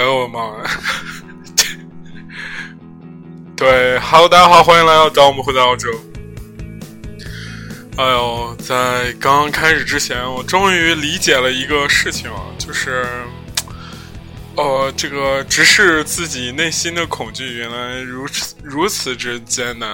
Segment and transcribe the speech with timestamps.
[0.00, 0.70] 哎呦我妈呀！
[3.54, 5.90] 对，Hello，大家好，欢迎来到《当我们回到澳洲》。
[7.98, 13.04] 哎呦，在刚刚开始之前，我终于理解了一个事情啊，就是，
[14.56, 19.90] 呃，这个直视自己内心的恐惧，原来如此如此之艰难。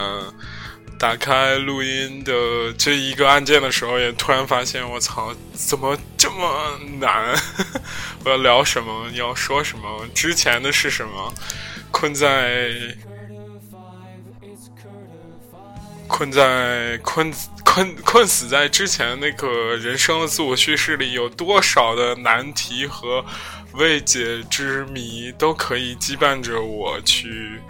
[0.98, 7.34] 打开录音的这一个按键的时候，也突然发现，我操，怎么这么难？
[8.24, 9.08] 我要聊什么？
[9.10, 10.06] 你要说什么？
[10.14, 11.34] 之前的是什么？
[11.90, 12.94] 困在
[16.08, 17.32] 困在困
[17.64, 23.24] 困困死在之前那个人生的自我叙事里，有多少的难题和
[23.74, 27.60] 未解之谜都可以羁绊着我去。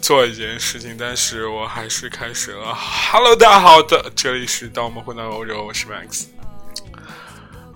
[0.00, 2.74] 做一件事情，但是我还是开始了。
[2.74, 6.24] Hello，大家好的，这里是当我们回到欧洲，我是 Max。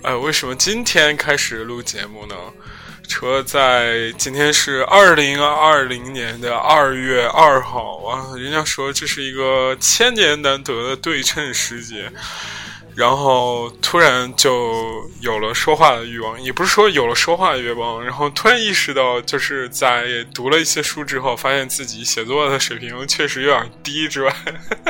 [0.02, 2.34] 哎，为什么今天开始录节目呢？
[3.06, 12.10] 除了在今天是二零二零年的二月二号啊，人家说这是一个千年难得的对称时节。
[12.94, 24.32] 然后突然就有了说话的欲望，也不是说有了说话的欲望，然后突然意识到，就是在读了一些书之后，发现自己写作的水平确实有点低之外，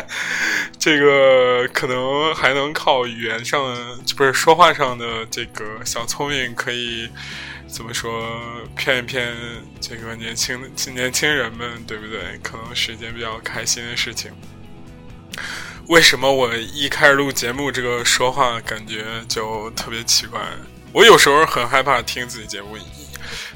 [0.79, 7.09] 这个可能还能靠语言上的，不是说话上的这个小聪明，可以
[7.67, 8.39] 怎么说
[8.77, 9.35] 骗一骗
[9.81, 10.61] 这个年轻
[10.95, 12.39] 年轻人们，对不对？
[12.43, 14.31] 可能是一件比较开心的事情。
[15.89, 20.41] 为什么我一开始录节目，这个说话感觉就特别奇怪？
[20.93, 22.77] 我有时候很害怕听自己节目，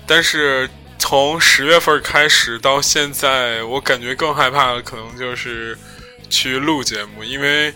[0.06, 5.78] 但是从十月份开始到现在，我感觉更害怕的可能就是
[6.28, 7.72] 去录节目，因为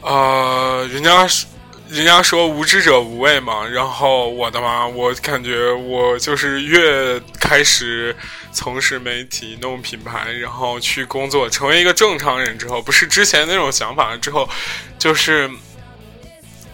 [0.00, 1.46] 呃，人家是。
[1.88, 7.16] 人家说无知者无畏嘛，然后我的妈，我感觉我就是越
[7.48, 8.14] 开始
[8.52, 14.50] 从事媒体、弄品牌，然后去工作，成为一个正常人之后，不是之前那种想法了之后，
[14.98, 15.48] 就是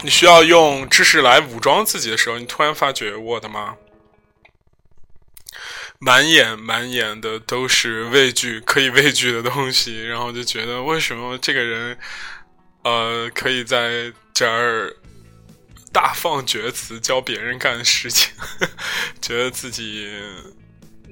[0.00, 3.76] 你需要用知识来武装自己的时候，你突然发觉，我的妈，
[5.98, 11.98] 满眼满眼的都是畏惧，可以畏惧的东西，然后就觉得为什么这个人，
[12.82, 14.96] 呃，可以在这儿。
[15.94, 18.32] 大放厥词教别人干事情，
[19.20, 20.10] 觉得自己，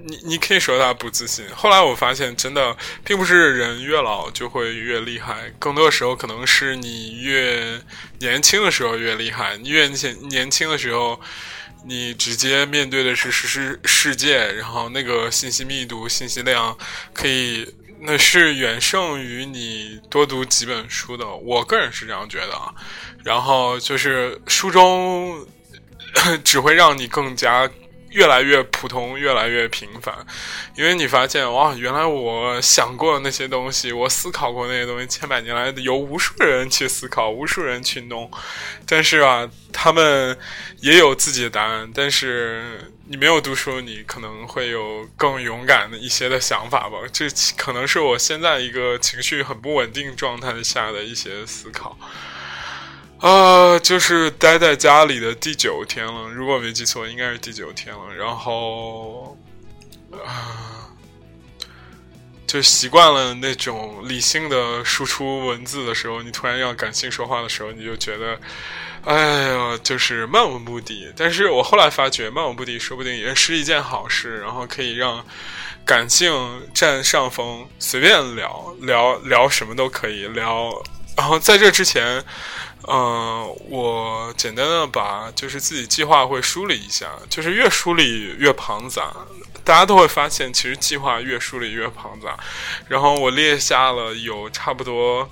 [0.05, 1.45] 你你可以说他不自信。
[1.55, 7.81] 后来我发现，真的并不是人越老就会越厉害，更多的时候可能是你越
[8.19, 9.57] 年轻的时候越厉害。
[9.59, 11.21] 你越年年轻的时候，
[11.85, 16.77] 你直接面对的是世世界，然后那个信息密度、信息量
[17.13, 17.75] 可以。
[18.03, 22.73] 那是远胜于你多读几本书的，我个人是这样觉得啊。
[23.23, 25.47] 然后就是书中
[26.43, 27.71] 只会让你更加。
[28.11, 30.15] 越来越普通，越来越平凡，
[30.75, 38.31] 因为你发现哇，原来我想过的那些东西，我思考过那些东西，千百年来有无数人去思考，无数人去弄，
[38.85, 40.37] 但是啊，他们
[40.81, 41.91] 也有自己的答案。
[41.95, 46.99] 但是你没有读书，你可能会有更勇敢的一些的想法吧。
[47.13, 51.97] 这可能是我现在一个情绪很不稳定状态下的一些思考。
[53.21, 58.15] 啊，就是待在家里的第九天了，如果没记错，应该是第九天了。
[58.15, 59.37] 然后
[60.11, 60.89] 啊，
[62.47, 68.41] 就习惯了那种理性的输出文字的时候，你突然要感性说话的时候，你就觉得，
[69.05, 71.13] 哎呀，就是漫无目的。
[71.15, 75.23] 但是我后来发觉，漫无目的说不定也是一件好事，然后可以让
[75.85, 76.33] 感性
[76.73, 80.73] 占上风，随便聊聊聊什么都可以聊。
[81.19, 82.25] 然后在这之前。
[82.89, 89.13] 嗯，我简单的把就是自己计划会梳理一下，就是越梳理越庞杂，
[89.63, 92.37] 大家都会发现，其实计划越梳理越庞杂。
[92.89, 95.29] 然后我列下了有差不多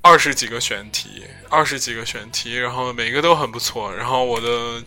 [0.00, 3.94] 二十几个选题，二十几个选题，然后每个都很不错。
[3.94, 4.82] 然后我的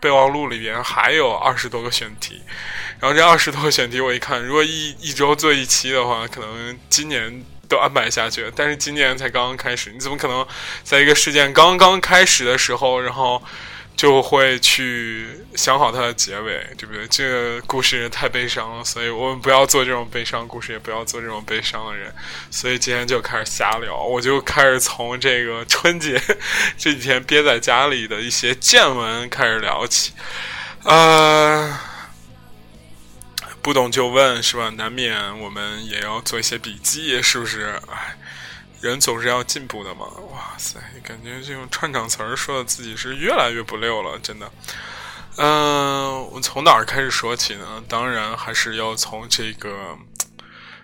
[0.00, 2.42] 备忘录里边还有二十多个选题，
[2.98, 7.44] 然后这二十多个选题我一看，如果一一周做一期的话，可能今年。
[7.72, 10.46] 都安排下去，但是今年才刚刚开始，你怎么可能
[10.84, 13.42] 在一个事件刚刚开始的时候，然后
[13.96, 17.06] 就会去想好它的结尾，对不对？
[17.08, 22.14] 这个故事太悲伤了，所以我们不要做这种悲伤故事，也不要做这种悲伤的人。
[22.50, 26.20] 所以今天就开始瞎聊，我就开始从这个春节
[26.76, 30.12] 这几天憋在家里的一些见闻开始聊起，
[30.84, 31.91] 呃。
[33.62, 34.70] 不懂就问，是吧？
[34.70, 37.80] 难免我们也要做一些笔记，是不是？
[37.88, 38.18] 哎，
[38.80, 40.06] 人总是要进步的嘛。
[40.32, 44.50] 哇塞，感觉这种串场词儿说的自己是越来越不溜了，真的。
[45.36, 47.82] 嗯，我从哪儿开始说起呢？
[47.88, 49.96] 当然还是要从这个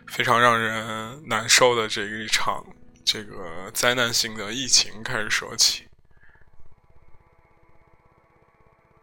[0.06, 2.64] 非常让人难受的这一场
[3.04, 5.87] 这个灾难性的疫情开始说起。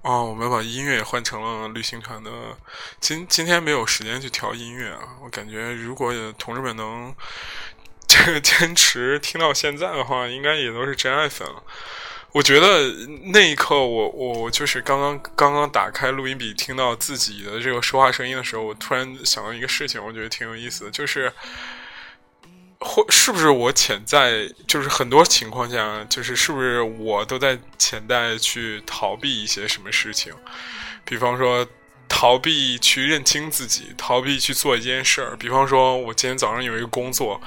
[0.05, 2.29] 哦，我们把音乐也换成了旅行团的。
[2.99, 7.11] 今今天没有时间去调音乐啊，我感觉如果同志们能
[8.07, 11.63] 这个坚持听到现在的话，应该也都是真爱粉了。
[12.33, 12.93] 我觉得
[13.33, 21.33] 那一刻，我我就是刚刚刚刚打开录音笔，听到自己的这个说话声音的时候，我突然想到一个事情，我觉得挺有意思的，就是。
[22.85, 30.31] 或是不是我潜在就是很多情况下，就是是不是我都在潜在去逃避一些什么事情？
[31.03, 31.67] 比方说
[32.07, 35.35] 逃避去认清自己，逃避去做一件事儿。
[35.35, 37.41] 比方说，我今天早上有一个工作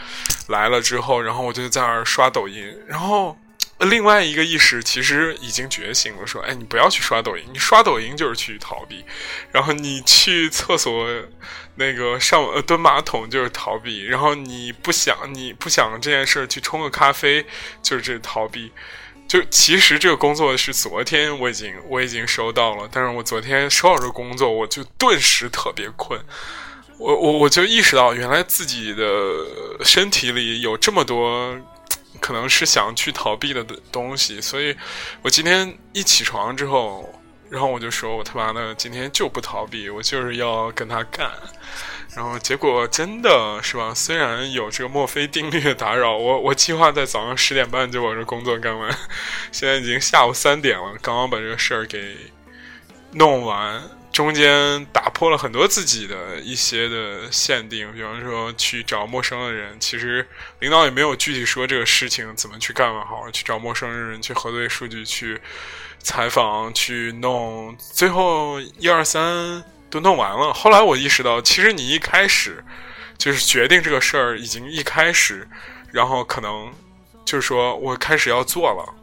[0.48, 3.38] 来了之后，然后我就在那儿刷抖音，然后。
[3.86, 9.04] 另外一个意识其实已经觉醒了，说：“哎，你不要去刷抖音，你刷抖音就是去逃避；
[9.52, 11.08] 然后你去厕所
[11.76, 17.46] 那个上蹲马桶就是逃避；然后你不想你不想这件事儿去冲个咖啡
[17.80, 18.72] 就是这逃避。
[19.28, 26.20] 就其实这个工作是昨天我已经我已经收到了，但是我昨天收到这工作，我就顿时特别困。
[26.98, 29.04] 我我我就意识到，原来自己的
[29.84, 31.56] 身体里有这么多。”
[32.20, 34.76] 可能是想去逃避的东西，所以
[35.22, 37.08] 我今天一起床之后，
[37.50, 41.30] 然后我就说：“我他妈的今天就不逃避，我就是要跟他干。”
[42.16, 43.92] 然后结果真的是吧？
[43.94, 48.90] 虽然有这个墨菲定律的打扰，我我计划在早上十点半就把这工作干完，
[49.52, 52.16] 现在已经下午三点了，刚刚把这个事儿给
[53.12, 53.82] 弄完。
[54.12, 60.26] 中间打破了很多自己的一些的限定，比方说去找陌生的人，其实
[60.58, 65.40] 领导也没有具体说这个事情怎么去干嘛，好去找陌生人去核对数据，去
[66.00, 70.52] 采访，去弄，最后一二三都弄完了。
[70.52, 72.64] 后来我意识到，其实你一开始
[73.16, 75.46] 就是决定这个事儿，已经一开始，
[75.92, 76.72] 然后可能
[77.24, 78.94] 就是说我开始要做了。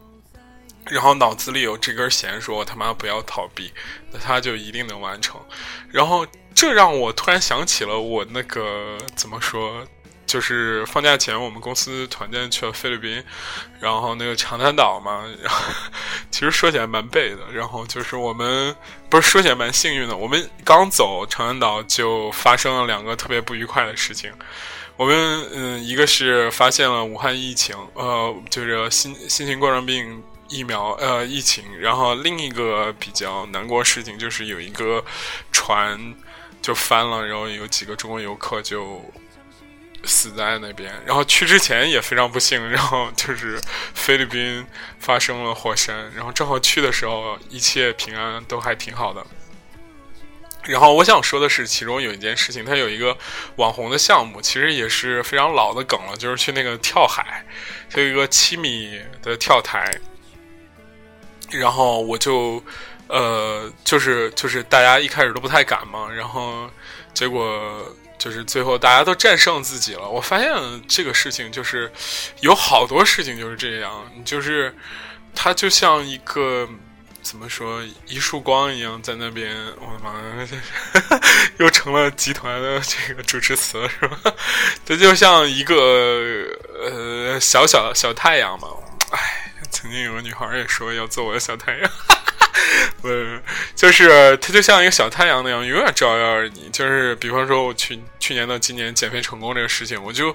[0.92, 3.72] 然后脑子里有这根弦，说我他妈不要逃避，
[4.12, 5.40] 那他就一定能完成。
[5.92, 9.84] 然后这让我突然想起了我那个怎么说，
[10.28, 13.24] 就是放假前我们公司团建去了菲律宾，
[13.80, 15.66] 然后那个长滩岛嘛，然 后
[16.30, 17.52] 其实说起来蛮背的。
[17.52, 18.76] 然后就是我们
[19.10, 24.32] 不是说起来蛮幸运的，我们刚走长滩岛就发生了两个特别不愉快的事情。
[24.98, 30.24] 我们嗯，一个是发现了武汉疫情，呃，就是新新型冠状病。
[30.56, 35.04] 疫苗呃，疫情，然后另一个比较难过事情就是有一个
[35.52, 36.16] 船
[36.62, 39.04] 就翻了，然后有几个中国游客就
[40.06, 40.94] 死在那边。
[41.06, 43.60] 然后去之前也非常不幸，然后就是
[43.94, 44.66] 菲律宾
[45.00, 49.25] 发生了火山，然后正好去的时候一切平安，都还挺好的。
[50.63, 53.16] 然后我想说的是，其中有一件事情，它有一个
[53.58, 57.46] 网红的项目，其实也是非常老的梗了，就是去那个跳海，
[57.90, 59.86] 它有一个七米的跳台。
[61.51, 62.63] 然后我就，
[63.07, 66.69] 呃，就是就是大家一开始都不太敢嘛，然后
[67.13, 67.86] 结果
[68.18, 70.09] 就是最后大家都战胜自己了。
[70.09, 70.51] 我发现
[70.88, 71.91] 这个事情就是
[72.41, 74.75] 有好多事情就是这样，就是
[75.36, 76.67] 它就像一个
[77.22, 79.55] 怎么说一束光一样在那边。
[79.79, 80.13] 我的妈，
[81.58, 84.20] 又成了集团的这个主持词了是吧？
[84.86, 86.48] 这就像一个
[86.84, 88.67] 呃小小小太阳嘛，
[89.12, 89.45] 唉。
[89.75, 91.91] 曾经有个女孩也说要做我的小太阳，
[93.01, 93.10] 不，
[93.75, 96.70] 就是她就像一个小太阳那样，永远照耀着你。
[96.70, 100.34] 就是比方说，我去去年到今年减肥成功这个事情，我就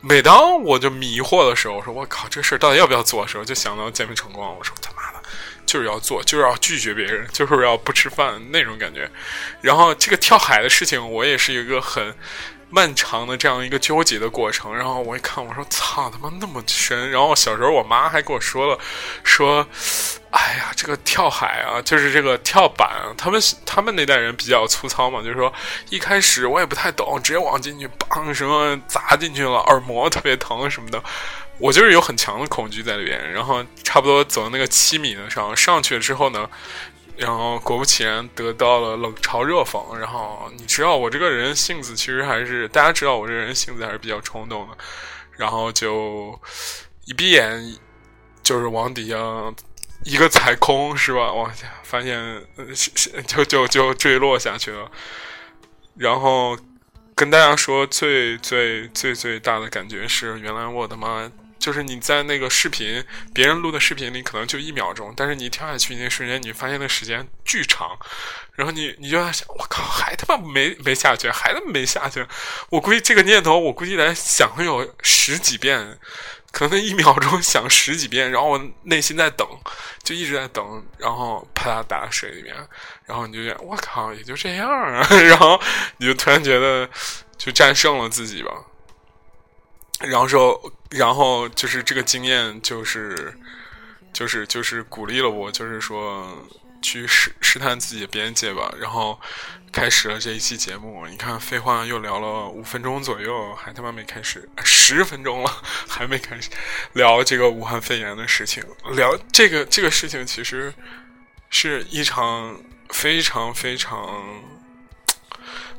[0.00, 5.20] 每当我就迷惑的时候，我说我靠，这事儿到底要不要做的时候，就想到减肥成功，我说他妈的，
[5.66, 9.10] 就是要做，就是要拒绝别人，就是要不吃饭那种感觉。
[9.60, 12.14] 然后这个跳海的事情，我也是一个很。
[12.76, 18.78] 漫长的这样一个纠结的过程，然后我一看，我说：“操他妈那么深！”然后小时候我妈还跟我说了，
[19.24, 19.66] 说
[20.30, 25.50] ：“哎呀，这个跳海啊，就是这个跳板，他们他们那代人比较粗糙嘛，就是说
[25.88, 31.02] 一开始我也不太懂，直接往进去，梆什么砸进去了，耳膜特别疼什么的，
[31.56, 33.32] 我就是有很强的恐惧在里边。
[33.32, 36.46] 然后差不多走到那个七米的上上去了之后呢。”
[37.16, 39.96] 然后果不其然得到了冷嘲热讽。
[39.96, 44.76] 然后你知道我这个人性子其实还是大家知道我这个人性子还是比较冲动的。
[45.32, 46.38] 然后就
[47.04, 47.76] 一闭眼
[48.42, 49.16] 就是往底下
[50.04, 51.32] 一个踩空是吧？
[51.32, 51.50] 我
[51.82, 52.42] 发现
[53.26, 54.90] 就就就坠落下去了。
[55.96, 56.56] 然后
[57.14, 61.30] 跟大家说最最最最大的感觉是，原来我的妈！
[61.66, 63.04] 就是你在那个视频，
[63.34, 67.98] 别人录的视频里可能就一秒钟，但是你跳下去那瞬间，你发现那时间巨长，
[68.54, 72.24] 然后你你就在想，我靠，还他妈没没下去，还他妈没下去，
[72.68, 75.98] 我估计这个念头，我估计得想有十几遍。
[76.52, 79.44] 可能一秒钟想十几遍，然后我内心在等，
[80.04, 82.54] 就一直在等，然后啪嗒打到水里面，
[83.06, 85.60] 然后你就觉得我靠，也就这样啊， 然后
[85.96, 86.88] 你就突然觉得
[87.36, 88.52] 就战胜了自己吧，
[89.98, 93.38] 然后说，然后就是这个经验，就是
[94.12, 96.46] 就是就是鼓励了我，就是说。
[96.82, 99.18] 去试试探自己的边界吧，然后
[99.72, 101.04] 开始了这一期节目。
[101.08, 105.50] 你看，废话又聊了五分钟左右，还他妈没开始，十分钟了
[105.88, 106.48] 还没开始
[106.92, 108.62] 聊这个武汉肺炎的事情。
[108.92, 110.72] 聊这个这个事情，其实
[111.50, 114.22] 是一场非常非常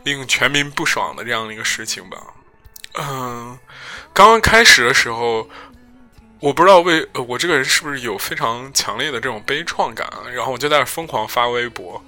[0.04, 2.18] 令全民不爽的这样的一个事情吧。
[2.98, 3.58] 嗯，
[4.14, 5.50] 刚刚开始的时候。
[6.40, 12.00] 我不知道为我这个人是不是有非常强烈的这种悲怆感，然后我就在那疯狂发微博，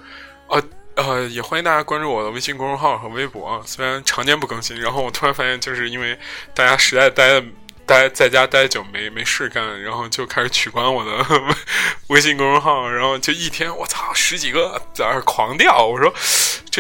[0.50, 0.62] 呃
[0.94, 4.80] 呃，也欢迎大家关注我的微信公众号和微博，虽然常年不更新。
[4.80, 6.16] 然后我突然发现，就是因为
[6.54, 7.42] 大家实在待
[7.88, 11.26] 待在家待久没没事干，然后就开始取关我的
[12.10, 15.84] 微信公众号，然后就一天我操十几个在那狂掉。
[15.84, 16.14] 我说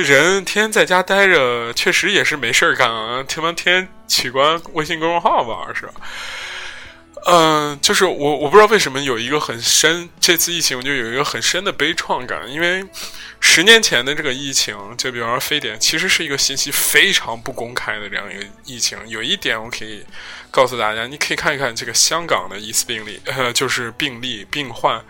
[0.02, 5.90] 人天天在家待着，确实也是没事儿干啊，他妈天天取关微信公众号吧是？
[7.26, 12.82] 嗯，就是我，我不知道为什么有一个很深，这次疫情我就有一个很深的悲怆感，因为
[13.42, 18.98] 十年前的这个疫情，就比方说非典，其实是一个信息非常不公开的这样一个疫情。
[19.08, 20.02] 有一点我可以
[20.50, 25.04] 告诉大家，你可以看一看这个香港的疑似病例，呃，就是病例病患，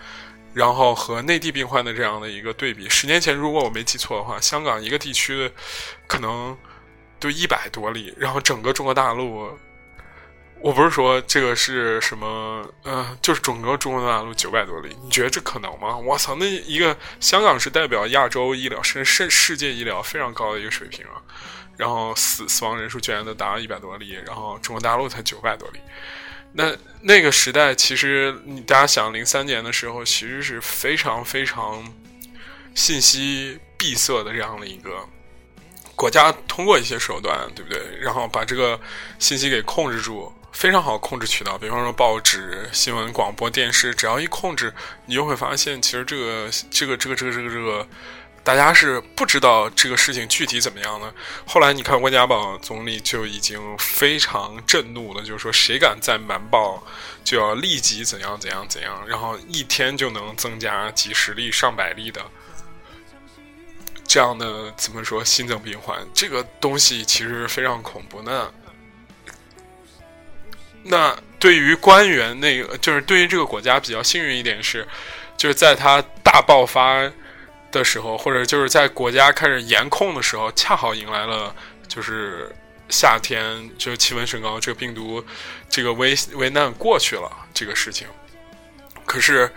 [0.59, 2.89] 然后和内地病患的这样的一个对比。
[2.89, 5.49] 十年前，如果我没记错的话，香港一个地区的
[6.05, 6.57] 可能
[7.17, 9.57] 都一百多例，然后整个中国大陆。
[10.61, 15.95] 我不是说这个是什么，呃，就是整个中国大陆九百多例，你觉得这可能吗？
[15.95, 21.15] 我操，那一个香港是代表亚洲医疗甚至世界医疗非常高的一个水平啊，
[21.77, 25.79] 然后死死亡人数居然都达到一百多例，然后中国大陆才九百多例，
[26.53, 31.83] 那那个时代其实你大家想零三年的时候，其实是非常非常
[32.75, 35.07] 信息闭塞的这样的一个
[35.95, 37.81] 国家，通过一些手段，对不对？
[38.01, 38.79] 然后把这个
[39.19, 40.31] 信息给控制住。
[40.51, 44.73] 非常好控制渠道，比方说报纸、新闻、广播电视，只要一控制，
[45.05, 47.87] 你就会发现，其实这个、这个、这个、这个、这个、这个，
[48.49, 51.13] 大家是不知道这个事情具体怎么样的。
[51.45, 56.83] 后来你看，温家宝总理就已经非常震怒了，就是说，谁敢再瞒报，
[57.23, 62.25] 就要立即怎样怎样怎样，然后一天就能增加几十例、上百例的
[64.07, 68.19] 这样的怎么说新增病患，这个东西其实非常恐怖。
[68.23, 68.51] 那。
[70.81, 74.87] 那对于官员，那个就是对于这个国家比较幸运一点是，
[75.37, 77.11] 就是在它大爆发
[77.71, 81.55] 的时候，或者就是在国家开始严控的时候，恰好迎来了
[81.87, 82.53] 就是
[82.89, 85.23] 夏天，就是气温升高，这个病毒
[85.69, 88.07] 这个危危难过去了这个事情。
[89.05, 89.51] 可是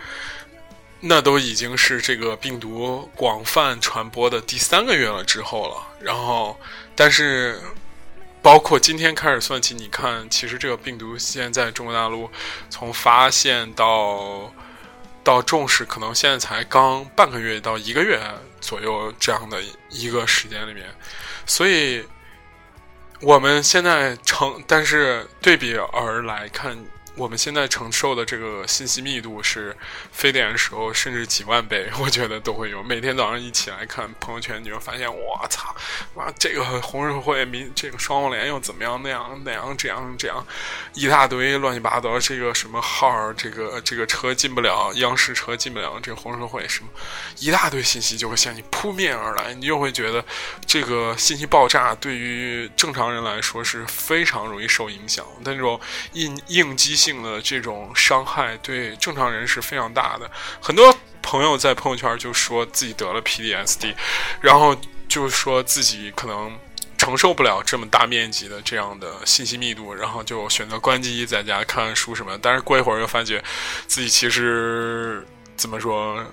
[1.00, 6.58] 那都已经是这个病毒广泛传播的第三个月了之后了，然后
[6.94, 7.60] 但是。
[8.44, 12.28] 包括今天开始算起，你看，其实这个病毒现在中国大陆
[12.68, 14.52] 从发现到
[15.22, 18.20] 到重视，可能现在才刚半个月到一个月
[18.60, 20.86] 左右这样的一个时间里面，
[21.46, 22.04] 所以
[23.20, 26.76] 我们现在成，但是对比而来看。
[27.14, 29.76] 我们现在承受的这个信息密度是
[30.10, 32.82] 非典的时候甚至几万倍，我觉得都会有。
[32.82, 35.76] 每天早上一起来看朋友圈，你就发现，我操，
[36.16, 38.98] 妈，这个红十字会、民这个双黄连又怎么样？
[39.02, 40.42] 那样那样这样这样，
[40.94, 42.18] 一大堆乱七八糟。
[42.18, 46.88] 这个什么号，这个这个车进不了，央视车进不了，这个红十字会什么，
[47.40, 50.24] 一大堆信息就会向你扑面而来，你就会觉得
[50.66, 55.26] 这个信息爆炸对于正常人来说是非常容易受影响。
[55.44, 55.78] 但这种
[56.14, 57.01] 应应激。
[57.02, 60.30] 性的这种伤害对正常人是非常大的。
[60.60, 63.94] 很多朋友在朋友圈就说自己得了 PDSD，
[64.40, 64.76] 然后
[65.08, 66.56] 就说自己可能
[66.96, 72.38] 承受不了这么大面积的这样的信息密度，然后就选择关机在家看看书什么。
[72.40, 73.42] 但是过一会儿又发觉
[73.88, 76.24] 自己其实怎么说，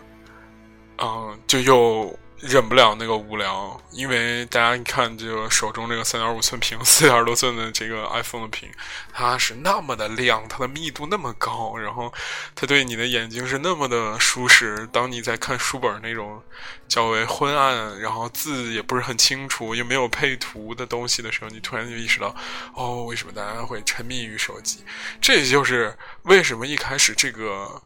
[0.99, 8.69] 嗯，就又忍不了那个无聊，因为大家看这个手中这个三点五寸屏、 四点多寸的这个 iPhone 的屏，
[9.11, 12.13] 它是那么的亮，它的密度那么高，然后
[12.55, 14.87] 它对你的眼睛是那么的舒适。
[14.91, 16.41] 当你在看书本那种
[16.87, 22.33] 较为昏暗，然后字也不是很清楚，又没有配图的东西的时候，你突然就意识到，
[22.73, 24.83] 哦，为什么大家会沉迷于手机？
[25.19, 27.81] 这就是为什么一开始这个。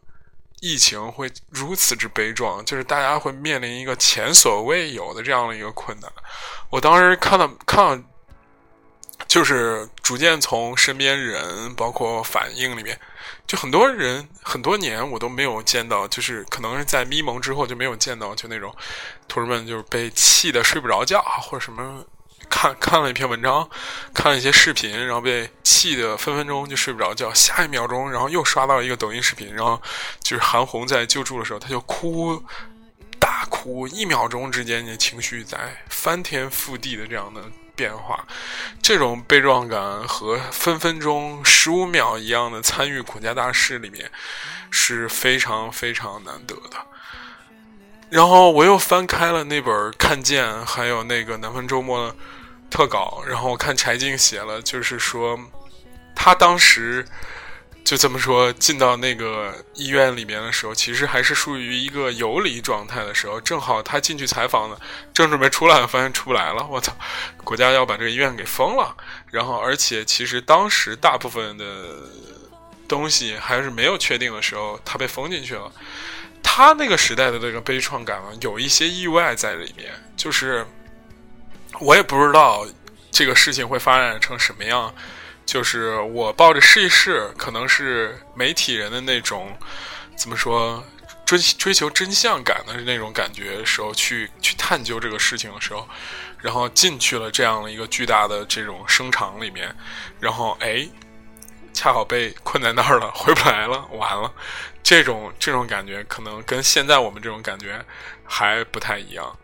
[0.65, 6.09] 疫情会如此之悲壮，就是大家会面临一个前所未有的这样的一个困难。
[6.69, 8.03] 我当时看到看到，
[9.27, 12.97] 就是逐渐从身边人包括反应里面，
[13.45, 18.73] 就很多人很多年我都没有见到，就是可能是在咪蒙之后就没有见到，就那种
[19.27, 22.05] 同志们就是被气的睡不着觉或者什么。
[22.55, 23.67] 看看了一篇文章，
[24.13, 27.33] 看了一些视频，然后被气得分分钟就睡不着觉。
[27.33, 29.81] 下一秒钟，然后又刷到一个抖音视频，然后
[30.21, 32.43] 就是韩红在救助的时候，他就哭，
[33.19, 33.87] 大哭。
[33.87, 37.41] 一秒钟之间，你的情绪在翻天覆地的这样的
[37.75, 38.23] 变化，
[38.83, 44.09] 这种悲壮感和分分钟十五秒一样的参与国家大事里面
[44.69, 46.77] 是非常非常难得的。
[48.11, 52.09] 然后我又翻开了那本《看见》，还有那个《南方周末》。
[52.73, 55.39] 特稿，然后我看柴静写了，就是说，
[56.15, 57.05] 他当时
[57.83, 63.39] 就这么说，进到那个医院里面的时候，其实还是属于一个游离状态的时候。
[63.39, 64.77] 正好他进去采访呢，
[65.13, 66.65] 正准备出来，发现出不来了。
[66.67, 66.91] 我操，
[67.43, 68.95] 国家要把这个医院给封了。
[69.29, 71.65] 然后，而且其实当时大部分的
[72.87, 75.71] 东西还是没有确定的时候，他被封进去了。
[76.41, 80.65] 他那个时代的这个悲怆感啊，有一些意外在里面，就是。
[81.79, 82.65] 我也不知道
[83.11, 84.93] 这个事情会发展成什么样，
[85.45, 89.55] 就是我抱着试一试，可能是媒体人的那种
[90.15, 90.83] 怎么说
[91.25, 95.87] 追追求真相感的那种感觉时候去去探究这个事情的时候，
[96.39, 99.75] 然后进去了这样的一个巨大的这种声场里面，
[100.19, 100.87] 然后哎，
[101.73, 104.31] 恰好被困在那儿了，回不来了，完了，
[104.83, 107.83] 这种这种感觉可能跟现在我们这种感觉
[108.23, 109.37] 还不太一样。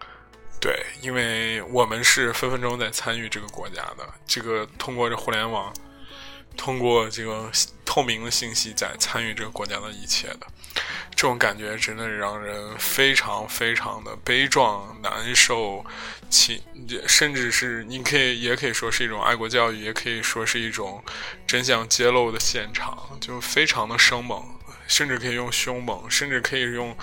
[0.61, 5.73] 对，因为我们是分分钟在参与这个国家的，这个通过这互联网，
[6.57, 7.49] 通过这个
[7.85, 10.47] 透明的信息在参与这个国家的一切的，
[11.15, 15.85] 这种感觉真的让人非常非常的悲壮、难受，
[16.29, 16.61] 其
[17.07, 21.01] 甚至是你可以也可以说是一种爱国教育，也可以说是一种
[21.47, 24.43] 真相揭露的现场，就非常的生猛，
[24.89, 26.93] 甚至可以用凶猛，甚至可以用。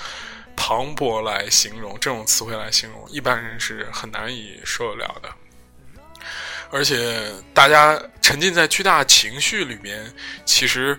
[0.57, 5.29] 磅礴来形容这种词汇来形容，一般人是很难以受得了的。
[6.71, 10.13] 而且大家沉浸在巨大情绪里面，
[10.45, 10.99] 其实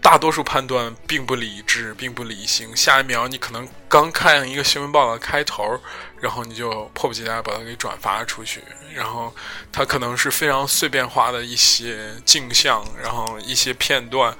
[0.00, 2.74] 大多数判断并不理智，并不理性。
[2.76, 5.80] 下一秒你可能刚看一个新闻报道开头，
[6.20, 8.62] 然后你就迫不及待把它给转发出去，
[8.94, 9.34] 然后
[9.72, 14.32] 它可能是非常碎片化的一些镜像，然后一些片段，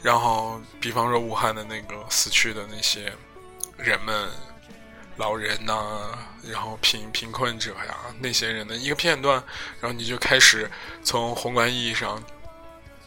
[0.00, 3.12] 然后比方说武汉的那个死去的那些。
[3.82, 4.28] 人们、
[5.16, 6.18] 老人呐，
[6.50, 9.42] 然后贫贫困者呀，那些人的一个片段，
[9.80, 10.70] 然后你就开始
[11.02, 12.22] 从宏观意义上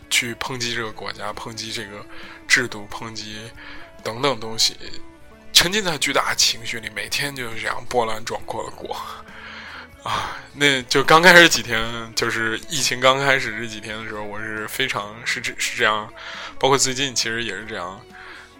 [0.10, 2.06] 去抨击这个国家、抨击这个
[2.48, 3.50] 制度、抨击
[4.04, 4.76] 等等东西，
[5.52, 8.96] 沉浸在巨大情绪里，每天就是这样波澜壮阔的过
[10.04, 10.38] 啊！
[10.54, 16.08] 那就刚开始几天，就是疫情刚开始这几天的时候，我是非常是这是这样，
[16.60, 18.00] 包括最近其实也是这样。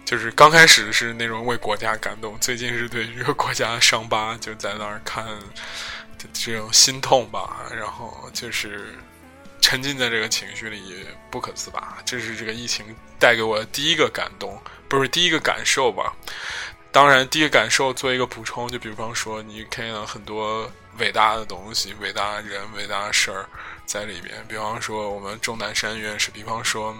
[0.06, 5.26] 就是刚开始是那种为国家感动，最近是对这个国家的伤疤就在那儿看，
[6.32, 7.66] 这种心痛吧。
[7.76, 8.94] 然后就是
[9.60, 11.98] 沉浸在这个情绪里不可自拔。
[12.04, 12.86] 这是这个疫情
[13.18, 14.56] 带给我的第一个感动，
[14.88, 16.14] 不是第一个感受吧？
[16.92, 23.44] 当然，第一个感受做一个补充，就比方说你看到很多伟大的东西、伟大的人、伟大的事儿
[23.84, 24.46] 在里面。
[24.48, 26.96] 比方说我们钟南山院士，比方说。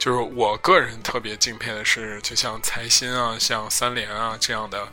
[0.00, 4.88] 就是我个人特别敬佩的是，就像财新啊、像三联啊这样的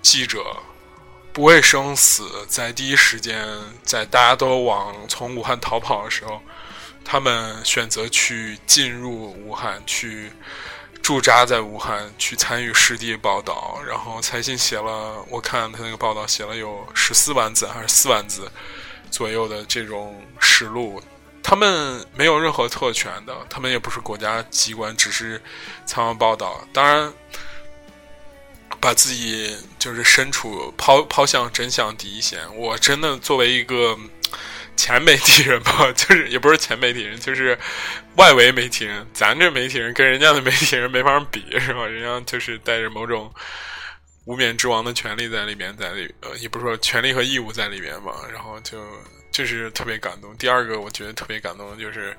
[0.00, 0.56] 记者，
[1.32, 3.44] 不畏生死，在第一时间，
[3.82, 6.40] 在大家都往从武汉逃跑的时候，
[7.04, 10.30] 他们选择去进入武汉，去
[11.02, 13.80] 驻扎在武汉，去参与实地报道。
[13.84, 18.48] 然后财新写了，我看他那个报道写了有十四万字还是四万字
[19.10, 21.02] 左右的这种实录。
[21.48, 25.40] 他们没有任何特权的，他们也不是国家机关，只是
[25.84, 26.66] 采访报道。
[26.72, 27.12] 当然，
[28.80, 32.40] 把自己就是身处抛抛向真相第一线。
[32.56, 33.96] 我真的作为一个
[34.76, 37.56] 前媒体人吧，就是也不是前媒体人，就是
[38.16, 39.06] 外围媒体人。
[39.14, 41.86] 咱这媒体人跟人家的媒体人没法比，是吧？
[41.86, 43.32] 人家就是带着某种
[44.24, 48.84] 无冕之王的权利在里面，在里呃，也不是说权利和义务在里面嘛，然后就
[49.36, 50.34] 这是特别感动。
[50.38, 52.16] 第二个我觉得特别感动的就是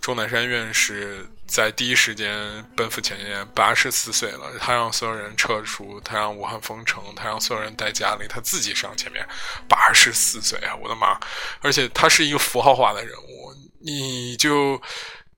[0.00, 9.26] 钟南山院士在第一时间奔赴前线，八十四岁了，他让所有人撤出，他让武汉封城，他让所有人待家里，他自己上前面，
[9.68, 11.18] 八十四岁啊，我的妈！
[11.62, 14.80] 而且他是一个符号化的人物，你就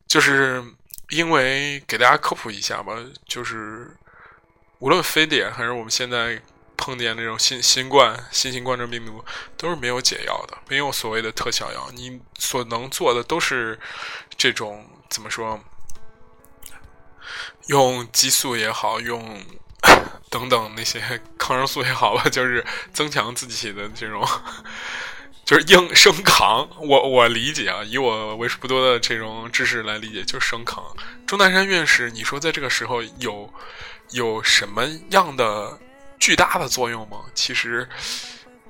[0.07, 0.63] 就是
[1.09, 3.97] 因为给大家科普一下吧，就是。
[4.81, 6.39] 无论非典还是我们现在
[6.77, 9.25] 碰见那种新新冠、新型冠状病毒，
[9.57, 11.91] 都是没有解药的，没有所谓的特效药。
[11.95, 13.79] 你所能做的都是
[14.37, 15.61] 这种怎么说？
[17.67, 19.43] 用激素也好，用
[20.31, 21.01] 等等那些
[21.39, 24.27] 抗生素也好吧， 就是增强自己的这种，
[25.45, 26.69] 就是硬生扛。
[26.79, 30.85] 我我理解啊，以我为数不多的这种知识来理解，就是生扛。
[31.27, 33.53] 钟南山院士，你说在这个时候有？
[34.11, 35.79] 有什么样的
[36.19, 37.19] 巨大的作用吗？
[37.35, 37.89] 其实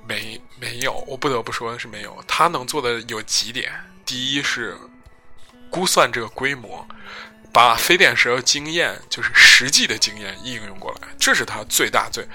[0.06, 2.22] 没没有，我不得不说是没有。
[2.26, 3.72] 他能做的有几点：
[4.04, 4.76] 第一是
[5.70, 6.86] 估算这个规模，
[7.52, 12.26] 把非典时候经验，就是实际的经验应用过来，这是他最大最。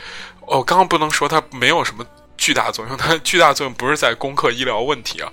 [0.48, 2.06] 哦，刚刚不能说他没有什么
[2.38, 5.32] 巨大作用，他巨大作用不是在攻克医疗问题啊。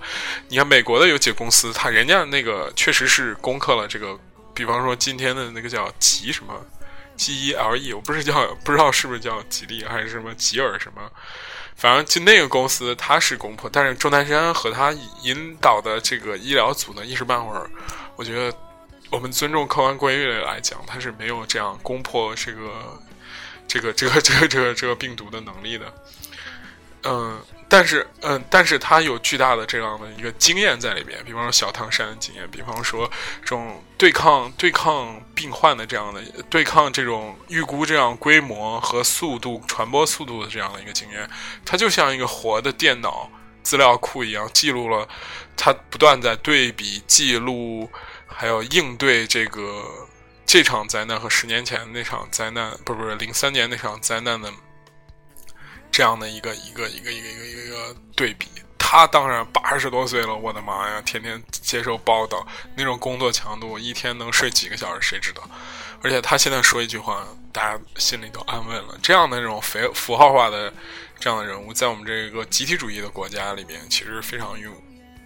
[0.48, 4.18] 你看美国的有几个公司，他人家那个确实是攻克了这个，
[4.52, 6.54] 比方说今天的那个叫吉什么。
[7.16, 11.10] G E L E，我不是叫不知道是不是叫吉利还是什么吉尔什么，
[11.74, 17.68] 反正就那个公司它是攻破，但是钟南山和他引导的这个医疗组呢，一时半会儿，
[18.16, 18.56] 我觉得
[19.10, 22.70] 我们尊重客观规律来讲，他是没有这样攻破这个
[23.66, 25.94] 这个这个这个这个这个病毒的能力的，
[27.04, 27.40] 嗯。
[27.68, 41.28] 但是，嗯，但是他有巨大的这样的一个经验在里边，比方说小汤山的经验，比方说这种对抗对抗病患的这样的对抗这种预估这样规模和速度传播速度的这样的一个经验，
[41.64, 43.28] 它就像一个活的电脑
[43.64, 45.08] 资料库一样，记录了
[45.56, 47.90] 他不断在对比记录，
[48.28, 49.84] 还有应对这个
[50.46, 54.52] 这场灾难和十年前那场灾难，不是不是零三年那场灾难的。
[55.96, 65.40] 这样的一个一个一个一个一个一个对比，他当然八十多岁了，我的妈呀，天天接受报道，那种工作强度，一天能睡几个小时谁知道？
[66.02, 68.98] 而且他现在说一句话，大家心里都安稳了。
[69.00, 70.70] 这样的这种符符号化的
[71.18, 74.70] 这样的人物，在我们这个集体主义的国家里面，其实非常用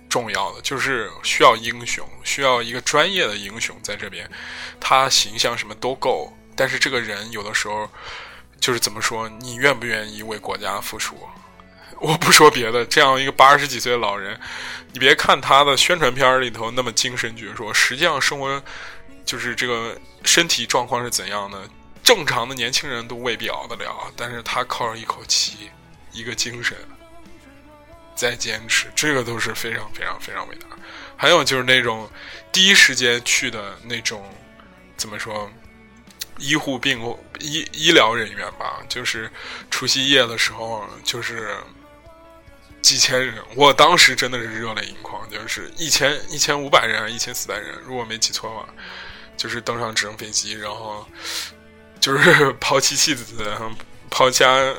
[0.09, 4.31] 重要的，就是需要英雄，需要一个专业的英雄在这边，
[4.79, 7.91] 他形象什么都够，但是这个人有的时候。
[8.61, 11.17] 就是怎么说，你愿不愿意为国家付出？
[11.99, 14.39] 我不说别的，这样一个八十几岁的老人，
[14.93, 18.63] 你别看他的宣传片里头那么精神矍铄，实际上生活
[19.25, 21.69] 就是这个身体状况是怎样的，
[22.03, 24.11] 正常的年轻人都未必熬得了。
[24.17, 25.71] 但是他靠着一口气，
[26.13, 26.77] 一个精神
[28.15, 30.67] 在坚持，这个都是非常非常非常伟大。
[31.17, 32.11] 还有就是那种
[32.51, 34.25] 第一时间去的那种，
[34.97, 35.51] 怎么说？
[36.41, 37.01] 医护病
[37.39, 39.31] 医医疗人员吧，就是
[39.71, 41.57] 除夕夜的时候，就是
[42.83, 48.67] 几千人，我当时真的是热泪盈眶，就是一千一千五百人，一千四百人，如果没记错的话，
[49.37, 51.07] 就是登上直升飞机，然后
[52.01, 53.25] 就是抛妻弃子，
[54.11, 54.75] 抛家，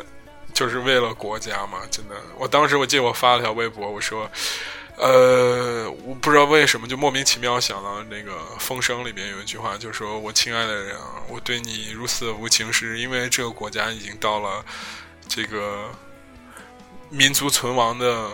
[0.53, 4.29] 就是为了国家嘛，真的，我当时我记得我发了条微博，我说。
[4.97, 14.63] 呃，我不知道为什么就莫名其妙想到那个《风声》里面有一句话，就是说我亲爱的人啊，我对你如此无情，是因为这个国家已经到了
[15.27, 15.89] 这个
[17.09, 18.29] 民族存亡的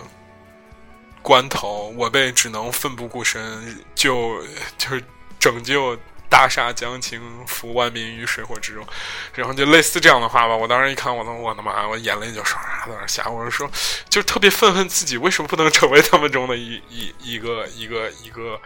[1.22, 4.44] 关头，我被只能奋不顾身，就
[4.78, 5.04] 就是
[5.40, 5.98] 拯救。
[6.30, 8.86] 大厦将倾，扶万民于水火之中，
[9.34, 10.56] 然后就类似这样的话吧。
[10.56, 13.28] 我当时一看，我的我的妈，我眼泪就唰唰在那下。
[13.30, 13.70] 我就说，
[14.10, 18.60] 就特别愤恨自己为什么不能成为他们中的一 一一个一个一个，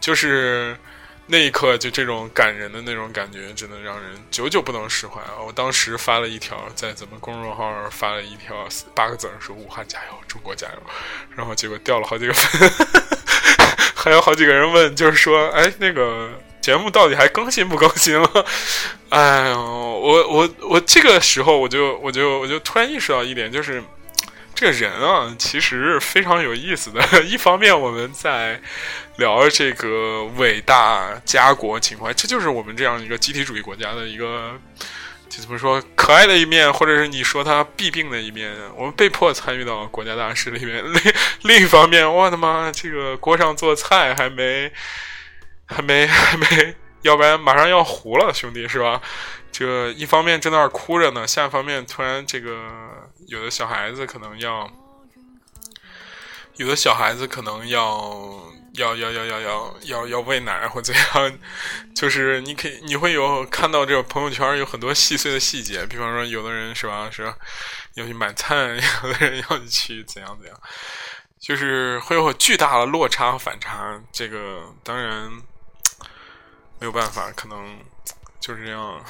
[0.00, 0.78] 就是
[1.26, 5.36] 那一刻就这种感人的那种感觉，真的让人久久不能释怀啊！
[5.44, 10.82] 我当时发了一条，在咱们公众号发了一条八个字说：“武汉加油，中国加油。”
[11.36, 13.17] 然后结果掉了好几个分。
[14.08, 16.30] 还有好几个人问，就是说，哎，那个
[16.62, 18.46] 节目到底还更新不更新了？
[19.10, 23.82] 哎呦，我我我这个时候我就我就我就突然意识到一点，就是
[24.54, 27.00] 这个人啊，其实非常有意思的。
[27.22, 28.58] 一方面我们在
[29.16, 34.58] 聊这个伟大家国情怀，这就是我们这样一个集体主义国家的一个。
[35.40, 40.84] 怎么说可爱的一面，或者是你说他弊病的一面，我们被迫参与到国家大事里面。
[40.92, 44.72] 另另一方面，我的妈，这个锅上做菜还没，
[45.66, 49.00] 还没，还没，要不然马上要糊了，兄弟是吧？
[49.50, 52.68] 这一方面正在那儿哭着呢，下一方面突然这个
[53.26, 54.70] 有的小孩子可能要，
[56.56, 61.38] 有的小孩子可能要要要要要要要要喂奶或怎样，
[61.94, 67.22] 就是你可以你会有看到这个朋友圈有很多细碎的细节，比方说有的人是吧是
[67.94, 68.54] 要去买菜，
[69.04, 70.60] 有的人要去怎样怎样，
[71.38, 74.00] 就是会有巨大的落差和反差。
[74.12, 75.30] 这个当然
[76.78, 77.78] 没有办法，可能。
[78.40, 79.04] 就是这样，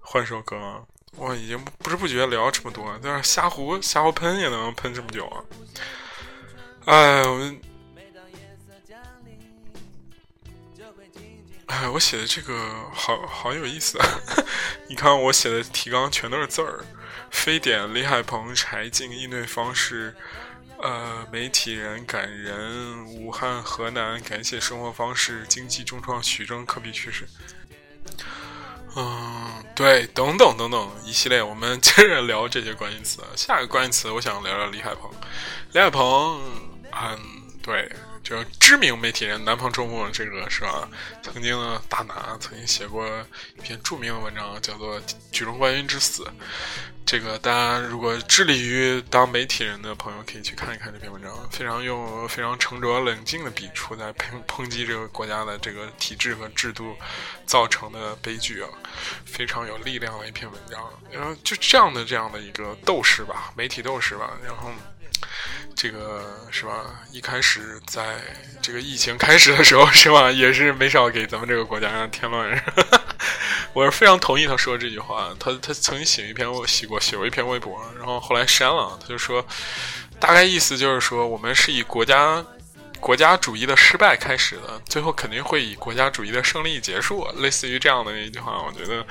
[0.00, 0.84] 换首歌。
[1.14, 5.44] 我已经不知不觉聊这么多，但是瞎胡瞎胡喷也能喷这么久啊！
[6.88, 7.60] 哎，我们，
[11.66, 12.58] 哎，我写的这个
[12.94, 14.06] 好好有意思啊！
[14.88, 16.82] 你看我写的提纲全都是字儿，
[17.30, 20.16] 非典李海鹏柴静应对方式。
[20.78, 27.28] 呃，媒体人感人，武汉、河南感谢生活方式，经济重创徐峥，科比去世。
[28.96, 33.20] 嗯，对，等等等等一系列，我们接着聊这些关键词。
[33.36, 35.10] 下一个关键词，我想聊聊李海鹏。
[35.72, 36.40] 李海鹏，
[36.92, 37.18] 嗯，
[37.62, 37.90] 对，
[38.22, 40.88] 就知名媒体人南方周末这个是吧？
[41.22, 43.06] 曾经的大拿曾经写过
[43.56, 46.24] 一篇著名的文章，叫做《举重冠军之死》。
[47.06, 56.94] 这个大家如果致力于当媒体人的朋友，可以去看一看这篇文章，非常用非常沉着冷静的笔触在抨抨击这个国家的这个体制和制度
[57.46, 58.68] 造成的悲剧啊，
[59.24, 60.82] 非常有力量的一篇文章。
[61.10, 64.70] 然后就这样的这样的一个斗士吧，媒体斗士吧，然后
[65.74, 67.00] 这个是吧？
[67.12, 68.16] 一开始在
[68.60, 72.64] 这个疫情开始的时候是吧，也是没少给咱们这个国家添乱。
[73.74, 75.32] 我是非常同意他说这句话。
[75.38, 78.98] 他他曾经写一篇我写过写过一篇微博，然后后来删了。
[79.00, 79.46] 他就说，
[80.18, 82.44] 大概意思就是说，我们是以国家
[82.98, 87.24] 国家主义的失败开始的，最后肯定会以国家主义的胜利结束。
[87.36, 89.06] 类似于这样的一句话，我觉得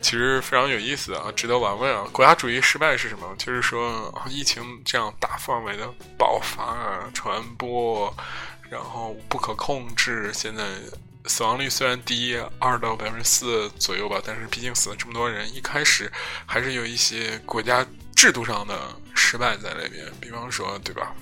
[0.00, 2.06] 其实非常有意思啊，值得玩味啊。
[2.12, 3.34] 国家主义失败是什么？
[3.38, 5.86] 就是说疫情这样大范围的
[6.18, 8.14] 爆发、啊传播，
[8.70, 10.64] 然后不可控制，现在。
[11.28, 16.08] 死亡率虽然低，二到百分之四左右吧，但是毕竟死了这么多人，一开始
[16.46, 18.78] 还是有一些国家制度上的
[19.12, 21.12] 失败在那边，比方说，对吧？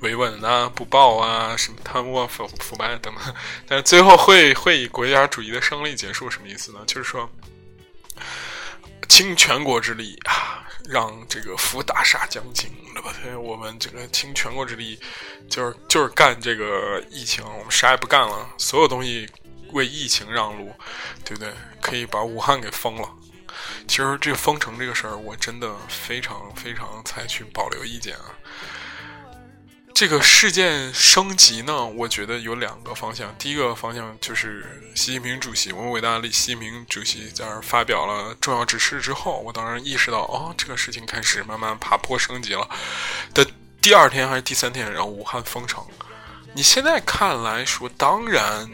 [0.00, 3.34] 维稳啊，不报啊，什么贪污啊、腐腐败等等，
[3.66, 6.80] 但是最后会会以国家主义的胜利结束，什么意思呢？
[6.86, 7.30] 就是说，
[9.08, 10.58] 倾全国之力啊。
[10.88, 13.14] 让这个扶大厦将倾，对吧？
[13.38, 14.98] 我们这个倾全国之力，
[15.48, 19.28] 就是就是干这个疫情，我们啥也不干了，所有东西
[19.72, 20.74] 为疫情让路，
[21.24, 21.52] 对不对？
[21.80, 23.08] 可以把武汉给封了。
[23.86, 28.34] 其实这个封城这个事儿，我真的非常非常采取保留意见啊。
[30.00, 33.36] 这个事件升级呢，我觉得有两个方向。
[33.36, 42.66] 第一个方向就是习近平主席，我们伟大的习近平主席在那儿发表了重要指示之后，我当然意识到，哦，这个事情开始慢慢爬坡升级了。
[43.34, 43.46] 的
[43.82, 45.84] 第二天还是第三天，然后武汉封城。
[46.54, 48.66] 你现在看来说，当然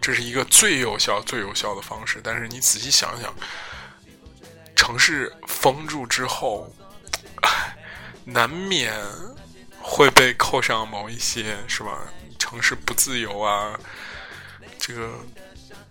[0.00, 3.30] 这是一个最有效、最有效的方式，但是你仔细想想，
[4.74, 6.74] 城市封住之后，
[8.24, 8.90] 难免。
[9.90, 11.98] 会被扣上某一些是吧？
[12.38, 13.76] 城市不自由啊，
[14.78, 15.10] 这个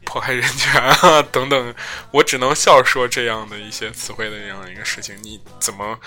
[0.05, 1.75] 迫害人权啊等等，
[2.11, 5.21] 我只能笑说这样的一些词汇的这样一个事情。
[5.21, 5.99] 你怎么？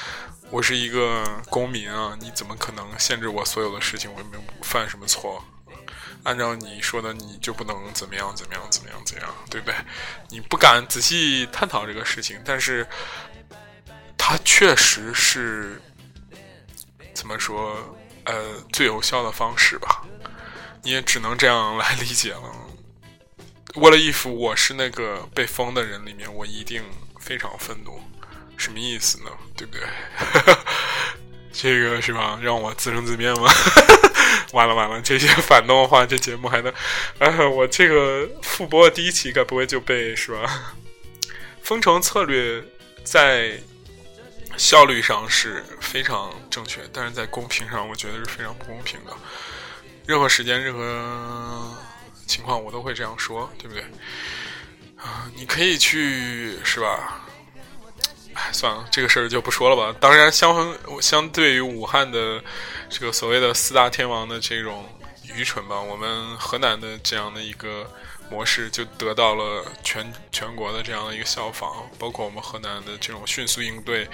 [0.51, 4.11] 我是一个公民啊，你怎么可能限制我所有的事情？
[4.13, 5.45] 我又没有犯什么错？
[6.23, 9.75] 按照你说的，你就不能怎么样怎么样怎么样怎样，对不对？
[10.31, 12.87] 你不敢仔细探讨这个事情，但是
[14.17, 15.81] 它确实是。
[17.15, 17.97] 怎么说？
[18.25, 20.05] 呃，最有效的方式吧，
[20.85, 22.43] 你也只能这样来理解了。
[23.75, 26.85] 为了一副我是那个被封的人里面，我一定
[27.19, 28.01] 非常愤怒。
[28.57, 29.31] 什么意思呢？
[29.57, 29.83] 对不对？
[31.53, 32.39] 这个是吧？
[32.41, 33.53] 让我自生自灭吗？
[34.55, 36.73] 完了完了，这些反动话，这节目还能……
[37.19, 40.75] 哎，我这个复播第一期该不会就被是吧？
[41.61, 42.63] 封城策略
[43.03, 43.61] 在。
[44.57, 49.13] 效率上是非常正确，但是在公平上，我觉得是非常不公平的。
[50.07, 51.77] 任何时间、任何
[52.27, 53.83] 情况，我都会这样说，对不对？
[54.97, 57.27] 啊，你可以去，是吧？
[58.35, 59.95] 哎，算了，这个事儿就不说了吧。
[60.01, 62.43] 当然，相相对于武汉的
[62.89, 64.89] 这个所谓的四大天王的这种
[65.35, 67.91] 愚蠢吧，我们河南的这样的一个。
[68.33, 74.09] 模式就得到了全全国的这样的一个效仿包括我们河南的这种迅速应对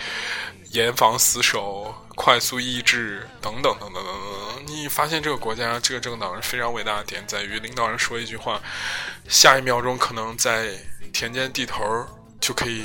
[0.73, 4.05] 严防死守快速抑制等等等等等。
[4.05, 8.61] 等你发现这个国家这个政党是非常伟大的点在于领导人说一句话
[9.29, 10.73] 下一秒钟可能在
[11.13, 12.05] 田间地头
[12.41, 12.83] 就可以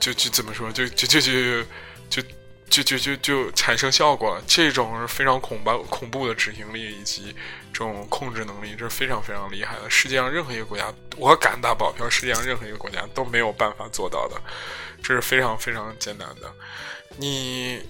[0.00, 1.62] 就就怎么说就就就就
[2.10, 2.22] 就
[2.68, 7.34] 就就就就就产生效果了这种是非常恐怖恐怖的执行力以及
[7.78, 9.88] 这种控制能力，这是非常非常厉害的。
[9.88, 14.34] 世界上任何一个国家，我敢打保票，世界上任何一个国家都没有办法做到的。
[15.00, 16.52] 这是非常非常艰难的。
[17.16, 17.80] 你。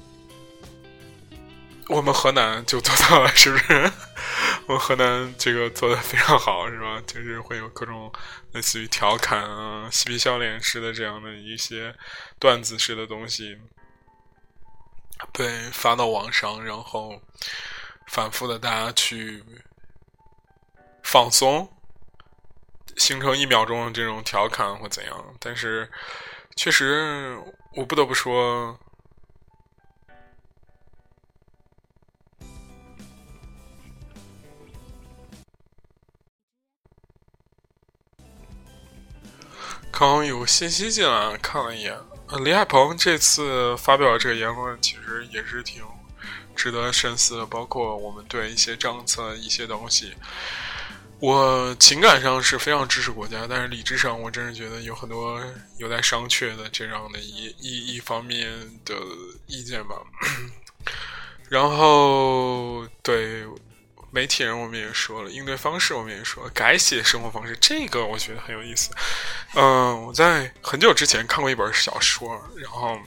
[1.89, 3.91] 我们河南就做到了，是不是？
[4.69, 7.03] 我们河南这个做的非常好，是吧？
[7.07, 8.13] 就是会有各种
[8.53, 11.95] 类似于调侃啊、嬉皮笑脸式的这样的一些
[12.39, 13.57] 段子式的东西，
[15.33, 17.23] 被发到网上，然后
[18.07, 19.43] 反复的大家去
[21.11, 21.73] 放松，
[22.99, 25.35] 形成一秒钟这种调侃或怎样。
[25.41, 25.91] 但是，
[26.55, 27.43] 确实，
[27.77, 28.79] 我不得不说。
[39.91, 41.99] 刚刚有信息进来，看了一眼。
[42.45, 45.83] 李海鹏这次发表这个言论，其实也是挺
[46.55, 47.47] 值得深思的。
[47.47, 50.15] 包括我们对一些政策、一些东西，
[51.21, 55.43] 我情感上是非常支持国家，但是理智上，我真是觉得有很多
[55.77, 58.51] 有待商榷的这样的一一一方面
[58.85, 58.95] 的
[59.47, 59.97] 意见吧。
[61.49, 63.47] 然后，对。
[64.11, 68.91] 媒体人我们也说了，应对方式我们也说了，改写生活方式，这个我觉得很有意思。
[69.55, 72.99] 嗯，我在很久之前看过一本小说，然后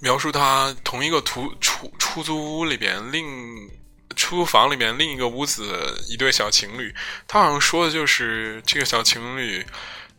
[0.00, 3.70] 描述他同一个图出出租屋里边另
[4.18, 6.94] 出租房里面另一个屋子一对小情侣，
[7.26, 9.64] 他好像说的就是这个小情侣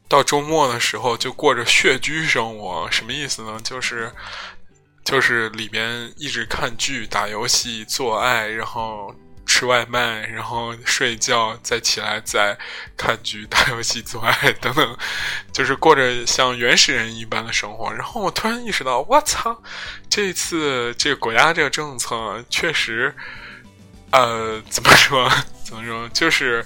[0.07, 3.59] 到周末的时候就过着血居生活，什么意思呢？
[3.63, 4.12] 就是
[5.03, 9.13] 就是里边一直看剧、打游戏、做爱，然后。
[9.51, 12.55] 吃外卖，然后睡觉，再起来，再
[12.95, 14.97] 看剧、打游戏、做爱等等，
[15.51, 17.91] 就是过着像原始人一般的生活。
[17.91, 19.59] 然后我突然意识到，我操，
[20.07, 23.15] 这次这个国家这个政策确实，
[24.11, 25.29] 呃，怎么说？
[25.63, 26.07] 怎么说？
[26.09, 26.65] 就是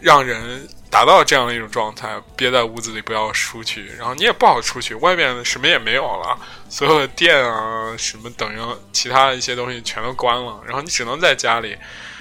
[0.00, 0.68] 让人。
[0.92, 8.58] 达到这样的一种状态，憋在屋子里不要出去，然后你也不好出去，外面什么也没有了，所有的店啊什么等于
[8.92, 11.74] 其他的一些东西全都关了，然后你只能在家里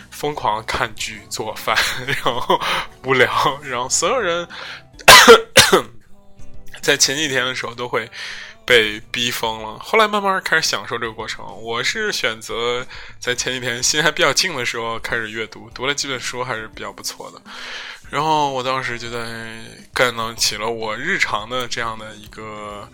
[0.09, 1.75] 疯狂看剧、做饭，
[2.07, 2.57] 然后
[3.03, 3.29] 无聊，
[3.61, 4.47] 然后所有人
[6.81, 8.09] 在前几天的时候都会
[8.71, 11.45] 被逼疯了，后来慢慢开始享受这个过程。
[11.61, 12.87] 我是选择
[13.19, 17.41] 在前几天心还比较静的时候开始阅读，读了几本书还是比较不错的。
[18.09, 19.59] 然后我当时就在
[19.93, 22.89] 干到起了我日常的这样的一个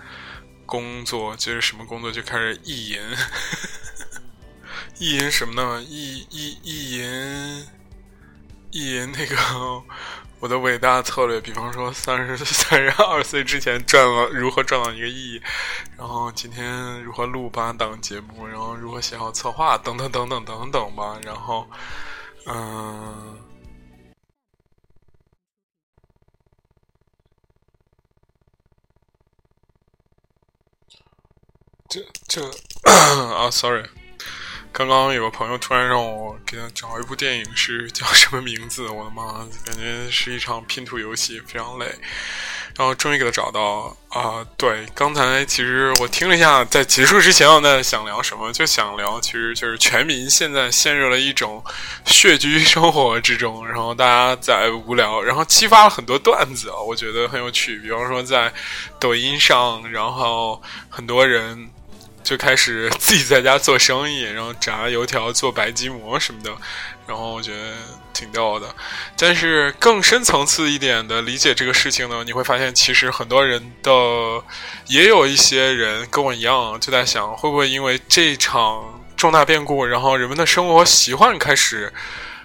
[0.65, 2.99] 工作，就是什么工作就开始意淫，
[4.97, 5.79] 意淫什么呢？
[5.87, 7.67] 意意意淫
[8.71, 9.35] 意淫那个
[10.39, 15.41] 我的伟大策略，比方说三十三十二岁之前赚了如何赚到一个亿，
[15.97, 21.19] 然后今天如何录八档节目，然后如何写好策划，等等等等等等吧。
[21.23, 21.67] 然后，
[22.45, 23.39] 嗯。
[31.89, 32.41] 这这
[32.91, 33.87] 啊，sorry，
[34.77, 38.87] 刚刚有个朋友突然让我给他找一部电影，是叫什么名字？
[38.87, 41.87] 我的妈，感觉是一场拼图游戏，非常累。
[42.75, 44.45] 然后终于给他找到啊！
[44.55, 51.63] 对，刚才其实我听了一下，在结束之前我在想聊什么，就想聊，其实就是全民现在陷入了一种
[52.05, 57.79] 血居生活之中，然后大家在无聊，然后激发了很多段子啊，我觉得很有趣。
[57.79, 58.53] 比方说在
[58.99, 61.67] 抖音上，然后很多人。
[62.27, 66.51] 就开始 自己在家做生意，然后炸油条、做白吉馍什么的，
[67.07, 67.71] 然后我觉得
[68.11, 68.67] 挺逗的。
[69.17, 73.91] 但是更深层次一点的理解这个事情呢，你会发现其实很多人的
[74.87, 81.93] 也有一些人跟我一样，就在想会不会因为这场重大变故，然后人们的生活习惯开始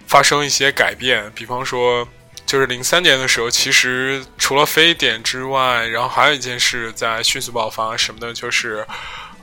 [0.07, 1.29] 发生一些改变。
[1.35, 2.07] 比方说，
[2.47, 8.33] 就是零三年的时候，其实除了非典之外，然后还有一件事在迅速爆发，什么呢？
[8.33, 8.87] 就是。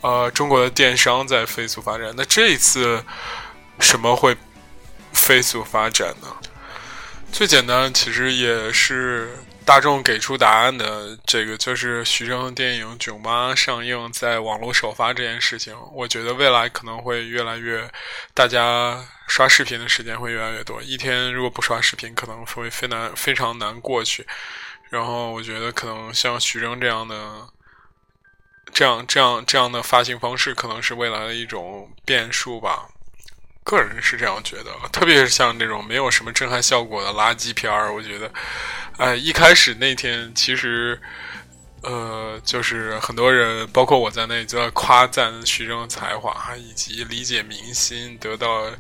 [0.01, 2.13] 呃，中国的电商在飞速发展。
[2.15, 3.03] 那这一次
[3.79, 4.35] 什么会
[5.11, 6.27] 飞速发展呢？
[7.31, 11.17] 最简单，其实也是大众给出答案的。
[11.25, 15.75] 这个就是徐峥的电影《囧妈》上映，在网络首发这件事情。
[15.93, 17.87] 我觉得未来可能会越来越，
[18.33, 20.81] 大家刷视频的时间会越来越多。
[20.81, 24.25] 一天如果不刷视频，可能会非难非常难过去。
[24.89, 27.47] 然后我觉得，可能像徐峥这样的。
[28.73, 32.87] 这样这样这样的发行方式可能是未来的一种变数吧，
[33.63, 34.71] 个人是这样觉得。
[34.91, 38.31] 特别是像这种没有什么震撼效果的垃圾片儿，我觉得，
[38.97, 41.01] 哎，一开始那天其实，
[41.81, 48.71] 呃，就是很多人，包括我在内，就在夸赞徐峥的才华以及理解民心，得到。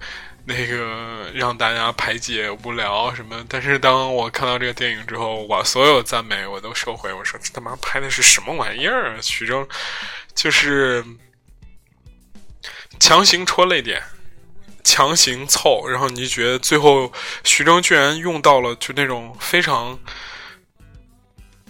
[0.45, 7.13] 那个让大家排解无聊什么，但是当我看到这个电影之后，我所有赞美我都收回。
[7.13, 9.21] 我说这他妈拍的是什么玩意儿？
[9.21, 9.67] 徐峥
[10.33, 11.03] 就是
[12.99, 14.01] 强行戳泪点，
[14.83, 17.11] 强行凑，然后你就觉得最后
[17.43, 19.99] 徐峥居然用到了就那种非常。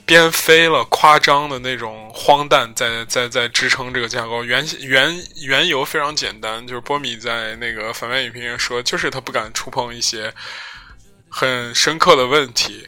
[0.09, 4.43] 编飞了，夸张的那种荒诞，在在在支撑这个架构。
[4.43, 10.33] 原原缘由非常简单，就是波米在那个反面影评说，就是他不敢触碰一些
[11.29, 12.87] 很深刻的问题，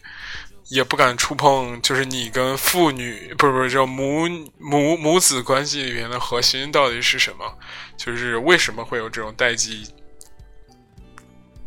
[0.70, 7.56] 也不敢触碰，就是你跟父女不是不是叫母母母子关系里面的核心到底是什么，
[7.96, 9.88] 就是为什么会有这种代际，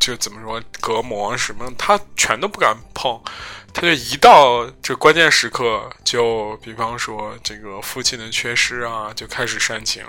[0.05, 3.19] 就怎么说隔膜什么，他全都不敢碰。
[3.73, 10.03] 他就一到这关键时刻，就比方说这个父亲的缺失啊，就开始煽情，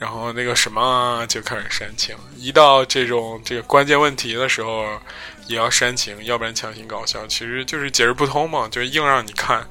[0.00, 2.16] 然后那个什么啊就开始煽情。
[2.36, 5.00] 一到这种这个关键问题的时候，
[5.46, 9.64] 也要煽情，要不然强行搞笑，其实就是解释不通嘛，就硬让你看。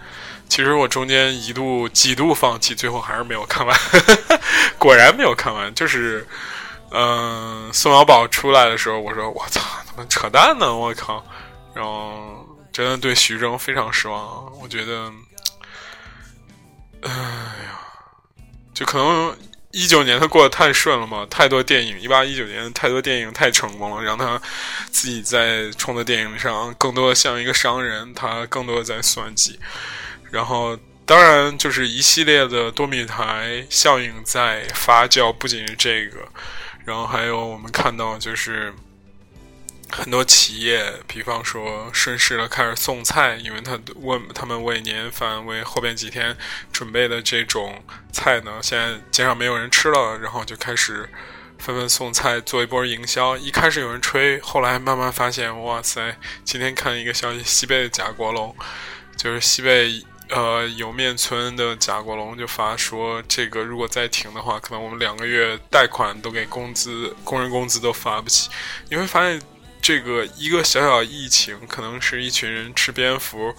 [0.48, 3.78] 其实我中间一度几度放弃，最后还是没有看完。
[4.80, 6.26] 果然没有看完，就是
[6.92, 11.26] 嗯，宋小宝出来的时候，我说我操，他妈扯淡呢，我靠，
[11.74, 12.48] 然后。
[12.74, 15.12] 真的对徐峥非常失望，我觉得，
[17.02, 17.82] 哎呀，
[18.74, 19.38] 就可能
[19.72, 24.42] 一九年他过得太顺了嘛，太多电影，一八一九年太多电影太成功了，让他
[24.90, 29.60] 自己在冲的电影上更多的像一个商人，他更多的在算计。
[30.32, 36.26] 然后，当然就是一系列的多米台效应在发酵，不仅是这个，
[36.86, 38.74] 然后还有我们看到就是。
[39.94, 46.34] 很多企业，比方说顺势的开始送菜，因为他问他们为年饭、为后边几天
[46.72, 51.10] 准备的这种菜呢，现在街上没有人吃了，然后就开始
[51.60, 53.36] 纷纷送菜，做一波营销。
[53.36, 56.18] 一开始有人吹，后来慢慢发现，哇塞！
[56.46, 58.56] 今天看一个消息，西贝的贾国龙，
[59.18, 60.02] 就是西贝
[60.32, 68.50] 呃莜面村的贾国龙就发说，这个如果再停的话，可能我们两个月贷款都给工资，工人工资都发不起。
[68.90, 69.40] 你会发现。
[69.84, 73.52] 这个一个小小疫情，可能是一群人吃蝙蝠，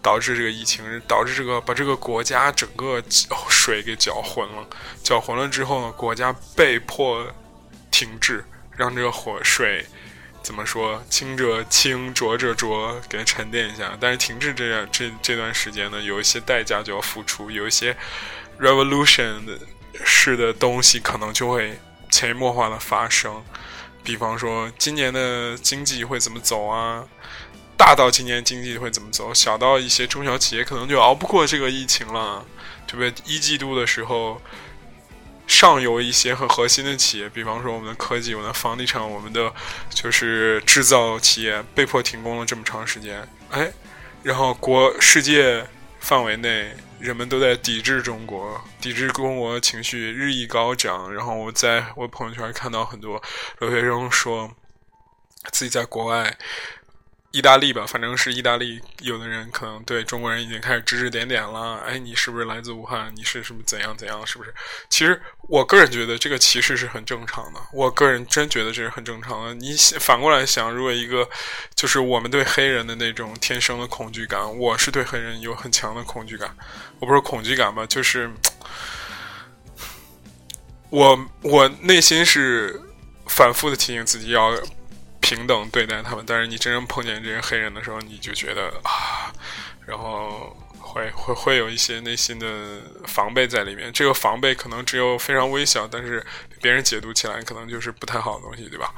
[0.00, 3.02] 导致这个疫情，导致这个把这个国家整个
[3.48, 4.64] 水给搅浑了。
[5.02, 7.26] 搅浑了之后呢，国家被迫
[7.90, 8.44] 停滞，
[8.76, 9.84] 让这个火水
[10.46, 13.98] 怎么说，清者清，浊者浊，给它沉淀一下。
[14.00, 17.96] 但是停滞这样这这段时间呢，有一些代价就要付出，有一些
[18.60, 19.58] revolution 的
[20.04, 21.76] 式的东西可能就会
[22.12, 23.42] 潜移默化的发生。
[24.04, 27.04] 比方说，今年的经济会怎么走啊？
[27.76, 32.46] 大到今年经济会怎么走，小到一些中小企业可能就熬不过这个疫情了，
[32.86, 33.12] 对不对？
[33.24, 34.40] 一季度的时候，
[35.56, 39.50] 上游一些很核心的企业，比方说我们的科技、我们的房地产、我们的
[39.88, 43.72] 就是制造企业，被迫停工了这么长时间，哎，
[44.22, 45.66] 然后国世界
[46.00, 46.76] 范围内。
[46.98, 51.12] 人们都在抵制中国，抵制中国情绪日益高涨。
[51.12, 53.22] 然后我在我朋友圈看到很多
[53.60, 54.50] 留学生说，
[55.52, 56.34] 自己在国外。
[57.32, 61.76] 意大利吧，反正是意大利，有的人可能对中国人已经开始指指点点了。
[61.86, 63.12] 哎，你是不是来自武汉？
[63.14, 64.26] 你是什么怎样怎样？
[64.26, 64.54] 是不是？
[64.88, 67.60] 其实我个人觉得这个歧视是很正常的。
[67.72, 69.54] 我个人真觉得这是很正常的。
[69.54, 71.28] 你反过来想，如果一个
[71.74, 76.56] 就是我们对黑人的那种天生的恐惧感，我是对黑人有很强的恐惧感。
[77.00, 78.30] 我不是恐惧感吧，就是
[80.88, 82.80] 我我内心是
[83.26, 84.54] 反复的提醒自己要。
[85.26, 89.34] 平等对待他们，但是你真正碰见这些黑人的时候，你就觉得啊，
[89.84, 92.46] 然后会会会有一些内心的
[93.08, 93.92] 防备在里面。
[93.92, 96.24] 这个防备可能只有非常微小，但是
[96.62, 98.94] 别人解读起来可能就是不太好的东西，对吧？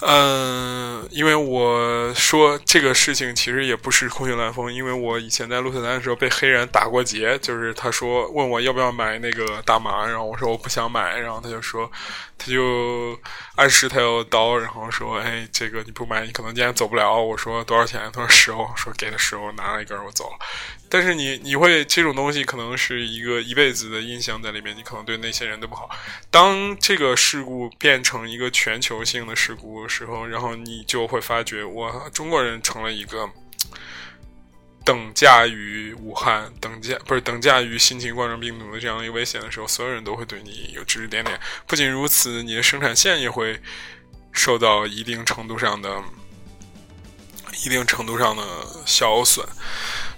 [0.00, 11.90] 嗯，因为我说这个事情其实也不是空穴来风，因为我以前在鹿特丹的时候被黑人打过劫，就是他说问我要不要买那个大麻，然后我说我不想买，然后他就说
[12.36, 13.18] 他就
[13.54, 18.10] 暗示他有刀，然后说哎这个你不买你可能今天走不了，我说多少钱？
[18.12, 20.36] 他说十欧，说给他十欧，拿了一根我走了。
[20.88, 25.90] 但是你你会这种东西可能是一个一辈子的印象在里面，你可能对那些人都不好。
[26.30, 33.28] 当这个事故变成一个全球性的事故的时候，然后你就会发觉，哇中国人成了一个
[34.84, 41.40] 等价于武汉、等价不是等价于新型冠状病毒的这样一个危险的时候，所有人都会对你有指指点点。
[41.66, 43.58] 不仅如此，你的生产线也会
[44.30, 46.02] 受到一定程度上的、
[47.64, 48.42] 一定程度上的
[48.86, 49.44] 消损。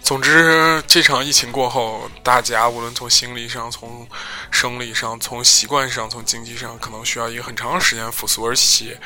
[0.06, 4.06] 总之，这场疫情过后，大家无论从心理上、从
[4.52, 8.44] 生理上、从习惯上、从经济上，可能需要一个很长时间复苏。
[8.44, 8.96] 而且，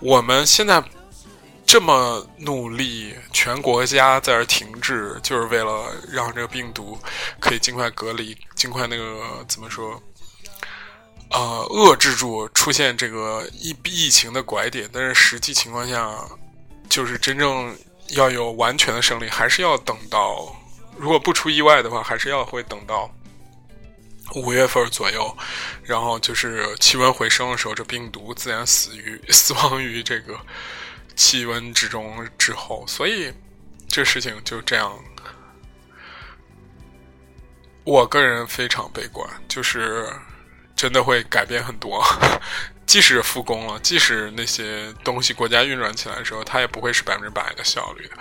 [0.00, 0.82] 我们现在
[1.66, 6.98] 这么努力，全国家在这停滞，就是为了让这个病毒
[7.38, 10.02] 可以尽快隔离，尽快那个怎么说？
[11.30, 11.38] 呃，
[11.68, 14.88] 遏制住出现这个疫疫情的拐点。
[14.90, 16.10] 但是实际情况下，
[16.88, 17.76] 就是真正。
[18.10, 20.54] 要有完全的胜利，还是要等到，
[20.96, 23.10] 如果不出意外的话，还是要会等到
[24.34, 25.36] 五月份左右，
[25.82, 30.38] 然后就是气温回升的时候，这病毒自然死于死亡于这个
[31.16, 33.32] 气温之中之后，所以
[33.88, 34.98] 这事情就这样。
[37.84, 40.12] 我个人非常悲观，就是
[40.78, 42.02] 真的会改变很多。
[42.86, 48.16] 即使复工了，即使那些东西国家运转起来的时候，它也不会是百分之百的效率的。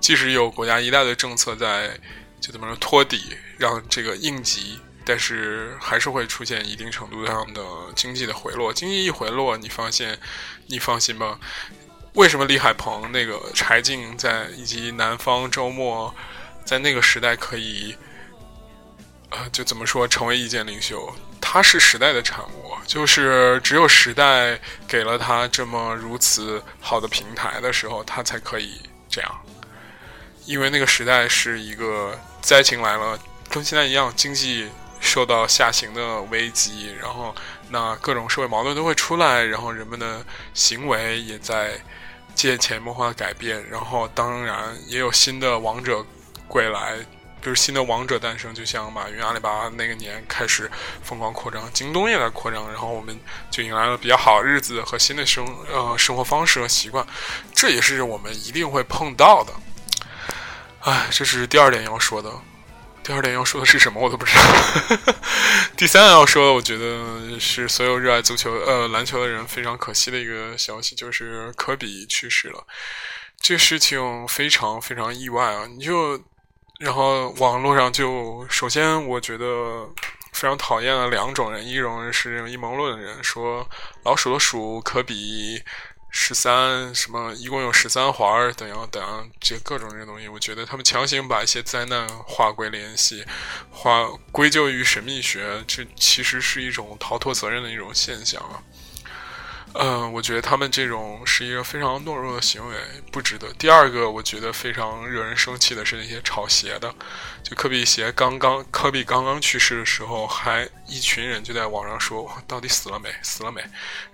[0.00, 1.98] 即使有国家一大堆政策在，
[2.40, 7.62] 就怎么说托底，让这个应急，但是还是会出现一定程度上的
[7.94, 8.70] 经济的回落。
[8.70, 10.18] 经济一回落，你发现，
[10.66, 11.38] 你放心吧。
[12.14, 16.14] 为什么李海鹏、那个柴静在以及南方周末，
[16.62, 17.96] 在那个时代可以，
[19.30, 21.14] 呃，就怎么说成为意见领袖？
[21.52, 29.40] 它是时代的产物，就是只有时代给了它这么如此好的平台的时候，它才可以这样。
[30.46, 34.68] 因为那个时代是一个灾情来了，跟现在一样，经济
[35.00, 37.34] 受到下行的危机，然后
[37.68, 40.24] 那各种社会矛盾都会出来，然后人们的
[40.54, 41.72] 行为也在
[42.32, 46.06] 借潜移默化改变，然后当然也有新的王者
[46.46, 46.96] 归来。
[47.42, 50.70] 就是新的王者诞生，就像马云、阿里巴巴那个年开始
[51.02, 53.18] 疯狂扩张，京东也在扩张，然后我们
[53.50, 57.06] 就迎来了比较好的日子和新的生呃生活方式和习惯，
[57.54, 59.52] 这也是我们一定会碰到的。
[60.80, 62.30] 哎，这是第二点要说的。
[63.02, 65.14] 第二点要说的是什么，我都不知道。
[65.76, 72.64] 第三要说的，我觉得是所有热爱足球呃篮球的人非常可惜的一个消息，就是科比去世了。
[73.40, 75.66] 这事情非常非常意外啊！
[75.66, 76.22] 你就。
[76.80, 79.86] 然后网络上就首先我觉得
[80.32, 83.68] 非常讨厌的两种人，一种人是阴谋论的人，说
[84.02, 85.62] 老鼠的鼠可比
[86.08, 93.22] 十三什么一共有十三环等样等样这各种这些东西，我觉得他们强行把一些灾难划归联系，
[93.70, 98.62] 划归咎于神秘学，这其实是一种逃脱责任的一种现象啊。
[99.74, 102.76] 嗯，我觉得他们这种是一个非常懦弱的行为，
[103.12, 103.52] 不值得。
[103.54, 106.92] 第二个，我觉得非常惹人生气的是那些炒鞋的，
[107.44, 113.60] 就科比鞋刚刚科比刚刚去世的时候，还一群人就在网上说到底死了没，死了没，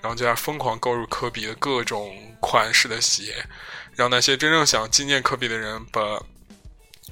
[0.03, 3.45] 然后就在疯狂购入科比的各种款式的鞋，
[3.95, 6.23] 让那些真正想纪念科比的人把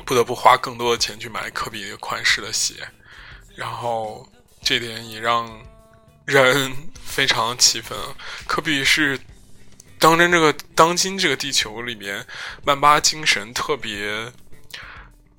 [0.05, 2.75] 不得不花更多的钱去买科比的款式的鞋，
[3.57, 4.29] 然后
[4.63, 5.51] 这点也让。
[6.25, 6.73] 人
[7.05, 7.99] 非常气愤，
[8.47, 9.21] 科比是
[9.99, 12.27] 当真这个当今这个地球里面
[12.65, 14.33] 曼巴精神特别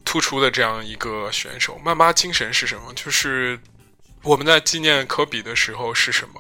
[0.04, 1.80] 突出的这样一个选手。
[1.84, 2.94] 曼巴精神是什么？
[2.94, 3.60] 就是
[4.22, 6.40] 我们在纪念科比的时候是什么？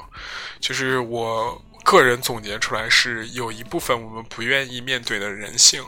[0.59, 5.83] 就是我个人总结出来是有一部分我们不愿意面对的人性。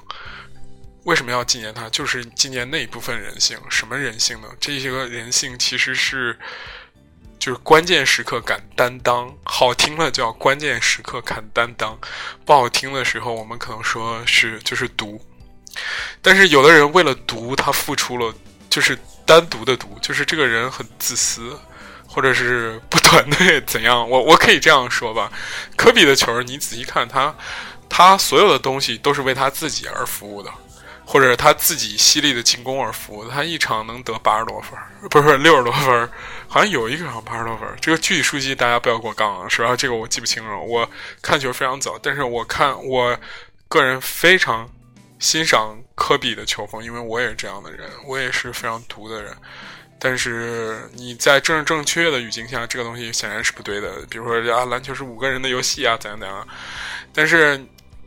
[1.04, 1.88] 为什么要纪念他？
[1.90, 3.56] 就是纪念那一部分人性。
[3.70, 4.48] 什么人性呢？
[4.60, 6.40] 这些个人性其实是。
[7.40, 11.98] 就是关键时刻敢担当，好听了叫关键时刻敢担当，
[12.46, 15.22] 不好听的时候我们可能说是就是毒。
[16.22, 18.34] 但是有的人为了毒，他付出了
[18.70, 21.58] 就是单独的毒，就是这个人很自私，
[22.08, 24.10] 或者是不 团队怎样？
[24.10, 25.32] 我我可以这样说吧，
[25.76, 27.36] 科比的球你仔细看他，
[27.88, 30.52] 他所有的东西都是为他自己而服务的。
[31.10, 34.78] 或者他自己犀利的进攻而服，他一场能得八十多分，
[35.10, 36.10] 不是六十多分，
[36.50, 37.66] 好像有一个场八十多分。
[37.80, 39.74] 这个具体数据大家不要给我杠啊，是吧？
[39.74, 40.60] 这个我记不清了。
[40.60, 40.88] 我
[41.22, 43.18] 看球非常早，但是我看我
[43.70, 44.70] 个人非常
[45.18, 49.34] 欣赏科比的球风，因为我也是这样的人，我也是非常毒的人。
[49.98, 54.06] 但是你在正正确的语境下，这个东西显然是不对的。
[54.10, 56.46] 比如说啊，篮球是五个人的游戏啊，怎样怎样。
[57.14, 57.66] 但是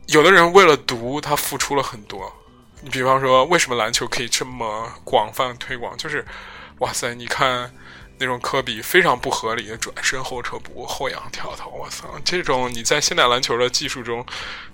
[0.08, 2.30] 有的人为了毒，他付出了很多。
[2.82, 5.96] 你比方说，为什么篮球可以这么广泛推广？
[5.96, 6.24] 就是，
[6.78, 7.72] 哇塞，你看
[8.18, 14.24] 那种科比非常不合理的转身后撤步、后仰跳投，我操，这种你在现代篮球的技术中，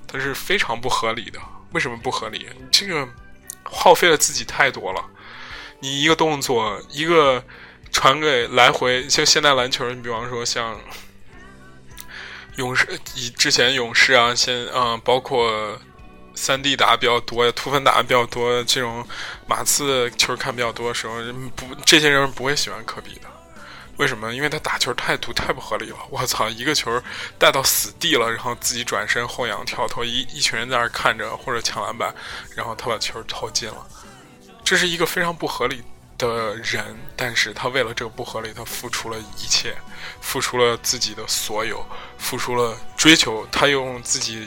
[0.06, 1.38] 它是非常不合理的。
[1.72, 2.46] 为什么不合理？
[2.58, 3.08] 你这个
[3.62, 5.04] 耗费了自己太多了。
[5.80, 7.44] 你一个动作，一个
[7.90, 10.78] 传给来回，像现代篮球，你比方说像。
[12.56, 15.78] 勇士以之前勇士啊，先嗯，包括
[16.36, 19.04] 三 D 打比较多呀，突分打比较多，这种
[19.48, 21.14] 马刺球看比较多的时候，
[21.56, 23.22] 不，这些人不会喜欢科比的。
[23.96, 24.34] 为什么？
[24.34, 25.96] 因为他打球态度太不合理了。
[26.10, 27.02] 我操，一个球
[27.38, 32.14] 带到死地了，然后自己转身后仰跳投，一一群人在那看着或者抢篮板，
[32.54, 33.86] 然后他把球投进了。
[34.62, 35.82] 这是一个非常不合理
[36.18, 36.84] 的人，
[37.16, 39.74] 但是他为了这个不合理，他付出了一切，
[40.20, 41.82] 付出了自己的所有，
[42.18, 43.46] 付出了追求。
[43.50, 44.46] 他用自己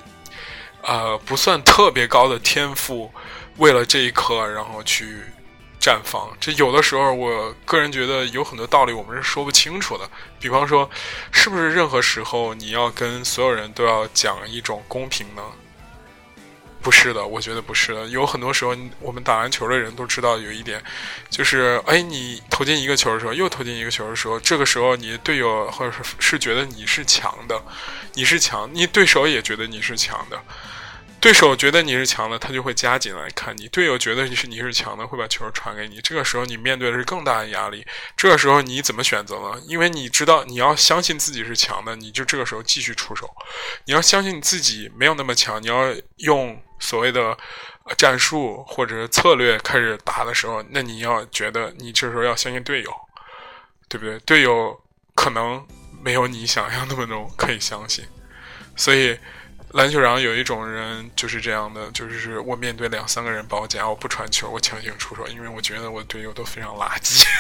[0.84, 3.12] 呃不算特别高的天赋，
[3.58, 5.24] 为了这一刻，然后去。
[5.82, 10.04] 绽放，这有的时候，我个人觉得有很多道理我们是说不清楚的。
[10.38, 10.88] 比方说，
[11.32, 15.42] 是不是任何时候你要跟所有人都要讲一种公平呢？
[16.82, 18.08] 不是的，我觉得不是的。
[18.08, 20.82] 有很多时候，我们打篮球的人都知道有一点，
[21.30, 27.62] 就是哎，你投进一个球的时候，又投进一个球的时候，这个时候你队友或者是是觉得你是强的，
[28.14, 30.42] 你是强，你对手也觉得你是强的。
[31.22, 36.00] 对手觉得你是强的，他就会加紧来看你；队友觉得你是你是强的，会把球传给你。
[36.02, 37.86] 这个时候你面对的是更大的压力。
[38.16, 39.62] 这个时候你怎么选择呢？
[39.68, 43.30] 因为你知道你要相信自己是强的，你就这个时候继续出手。
[43.86, 47.38] 你要相信你自己没有那么强，你要用所谓的
[47.98, 52.92] 战术或者策略开始打的时候，那你要觉得你这时候要相信队友，
[53.90, 54.18] 对不对？
[54.20, 54.82] 队友
[55.16, 55.68] 可能
[56.02, 58.06] 没有你想象那么多可以相信，
[58.78, 59.20] 所以。
[59.72, 67.24] 篮球场有一种人就是这样的，就是我面对两三个人包夹，我不传球，我强行出手，因为我觉得我队友都非常垃圾。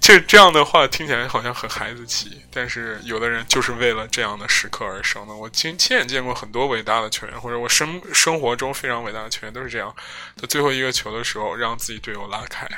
[0.00, 5.34] 这这样的话听起来好像很孩子气，但是有的人就是为了这样的时刻而生的。
[5.34, 9.94] 我亲亲眼见过很多伟大的球员，或者我生生活中非常伟大的球员都是这样，
[10.36, 12.68] 在最后一个球的时候让自己队友拉开，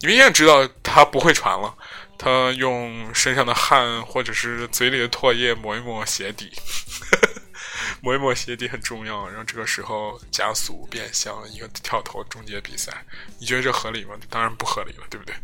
[0.00, 1.74] 你明显知道他不会传了。
[2.22, 6.52] 他用身上的汗或者是嘴里的唾液抹一抹鞋底，
[8.00, 9.26] 抹一抹鞋底很重要。
[9.26, 13.04] 然后这个时候加速变向一个跳投终结比赛，
[13.40, 14.14] 你觉得这合理吗？
[14.30, 15.34] 当然不合理了，对不对？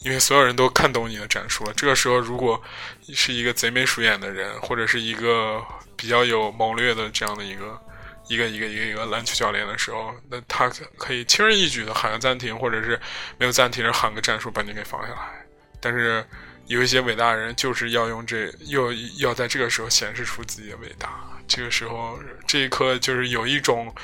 [0.00, 1.72] 因为所有人都看懂你的战术了。
[1.72, 2.62] 这个时候，如果
[3.14, 5.64] 是一个贼眉鼠眼的人，或者是一个
[5.96, 7.80] 比较有谋略的这样的一个
[8.28, 13.00] 一个一个一个一个篮球教练的时候，那他可以轻而易举的喊个暂停，或者是
[13.38, 15.43] 没有暂停，喊个战术把你给放下来。
[15.84, 16.24] 但是
[16.66, 21.10] 有一些伟大的人就是要用这，又要在这个时候显示出自己的伟大。
[21.46, 23.94] 这个时候，这一刻就是有一种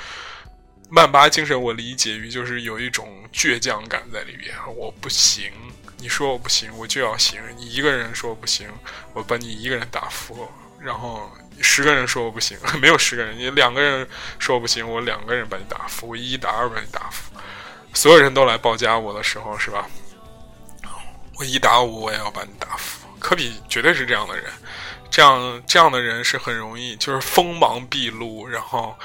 [0.91, 4.55] 曼巴精神，我理解于就是有一种倔强感在里边。
[4.75, 5.51] 我不行，
[5.97, 7.41] 你说我不行，我就要行。
[7.57, 8.69] 你一个人说我不行，
[9.13, 10.47] 我把你一个人打服。
[10.79, 14.07] 然后十个人说我不行， 没有十个人，你两个人
[14.37, 17.31] 说我不行，我两个人把你打服，我一打二把你打服。
[17.93, 19.87] 所有人都来报价我的时候，是吧？
[21.43, 23.07] 一打五，我也要把你打服。
[23.19, 24.51] 科比绝对是这样的人，
[25.11, 28.97] 这样这样的人是很容易，就是锋芒毕露，然后，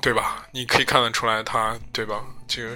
[0.00, 0.46] 对吧？
[0.50, 2.24] 你可以看得出来，他对吧？
[2.48, 2.74] 这个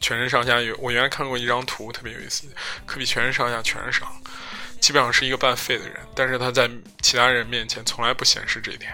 [0.00, 2.46] 全身上下有，我原来看过一张图，特别有意思。
[2.86, 4.08] 科比全身上下全是伤，
[4.80, 8.92] 基本上是一个半废的人，但是他在其他人面前从来不显示这一点。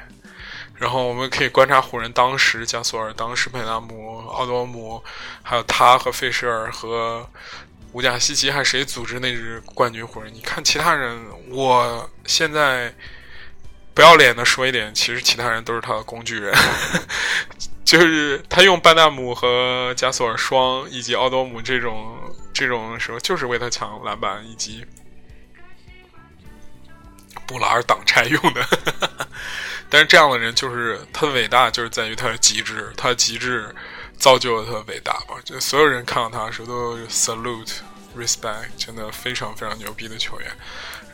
[0.74, 5.04] 然后我们可以观察湖人当时加索尔、当时佩纳姆、奥多姆，
[5.42, 7.28] 还有他和费舍尔和。
[7.92, 10.32] 乌贾西奇还谁组织那支冠军湖人？
[10.32, 11.18] 你看其他人，
[11.50, 12.94] 我现在
[13.94, 16.54] 不要脸的说一点，其实其他人都是他的工具人，
[17.84, 22.18] 就是他用班纳姆和加索尔双以及奥多姆这种
[22.52, 24.84] 这种时候，就是为他抢篮板以及
[27.46, 28.64] 布拉尔挡拆用的。
[29.88, 33.74] 但是这样的人就是他的伟大，就是在于他的极致，他的极致。
[34.18, 37.76] 造就了他的伟大吧，就所有人看到他的时候都 salute
[38.16, 40.50] respect，真的非常非常牛逼的球员，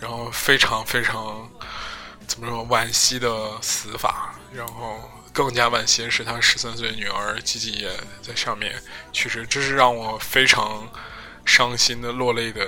[0.01, 1.49] 然后非常非常
[2.27, 7.91] 怎么说惋惜的死法，然后更加惋惜是他十三岁女儿吉吉也
[8.23, 8.83] 在上面
[9.13, 10.89] 去世，这是让我非常
[11.45, 12.67] 伤心的落泪的。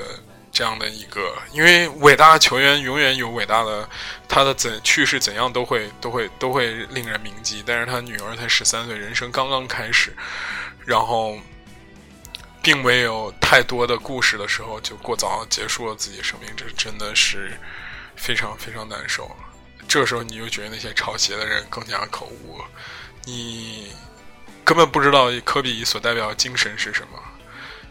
[0.56, 3.86] 这样的一个，因为伟大的球员永远有伟大的，
[4.26, 7.62] 他的怎去世怎样都会都会都会令人铭记。
[7.66, 10.16] 但是他女儿才十三岁，人生刚刚开始，
[10.86, 11.38] 然后
[12.62, 17.52] 并没有太多的故事的时候，就过早结束了自己生命，这真的是
[18.16, 19.30] 非常非常难受。
[19.86, 22.64] 这时候，你就觉得那些抄袭的人更加可恶，
[23.26, 23.92] 你
[24.64, 27.22] 根本不知道科比所代表的精神是什么。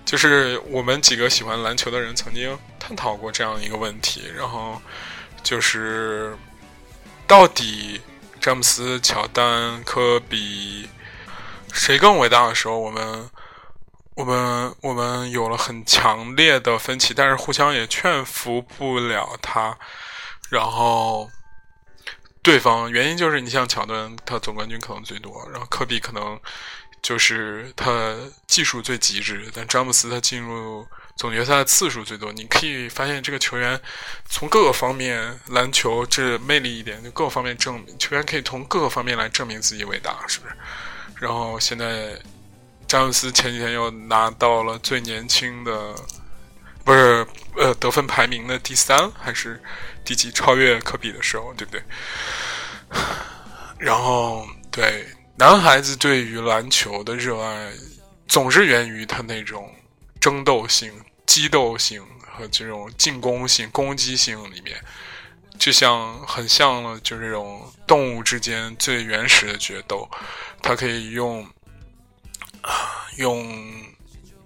[0.05, 4.79] 就是我们几个喜欢篮球的人曾经探讨过这样一个问题，然后
[5.43, 6.37] 就是
[7.25, 7.99] 到底
[8.39, 10.87] 詹姆斯、乔丹、科比
[11.73, 13.29] 谁更伟大的时候，我们
[14.15, 19.77] 我们我们有了很强烈的分歧，但是互相也劝服不了他。
[20.49, 21.29] 然后
[22.43, 26.39] 对方原因就是你像乔丹，他总冠军可能最多，然后科比可能
[27.05, 28.15] 就是他
[28.47, 30.83] 技术最极致，但詹姆斯他进入
[31.15, 32.33] 总决赛的次数最多。
[32.33, 33.79] 你可以发现这个球员
[34.27, 40.55] 从各个方面，篮球这魅力一点，就各个方面证明球员可以从各个方面来证明自己伟大，是不是？
[41.19, 42.19] 然后现在。
[42.87, 45.95] 詹姆斯前几天又拿到了最年轻的，
[46.83, 47.25] 不是
[47.57, 49.59] 呃得分排名的第三还是
[50.05, 50.29] 第几？
[50.31, 51.83] 超越科比的时候，对不对？
[53.79, 55.07] 然后对
[55.37, 57.71] 男孩子对于篮球的热爱，
[58.27, 59.73] 总是源于他那种
[60.19, 60.91] 争斗性、
[61.25, 64.75] 激斗性和这种进攻性、攻击性里面，
[65.59, 70.09] 就像很像了，就这种动物之间最原始的决斗，
[70.61, 71.47] 他可以用。
[73.17, 73.85] 用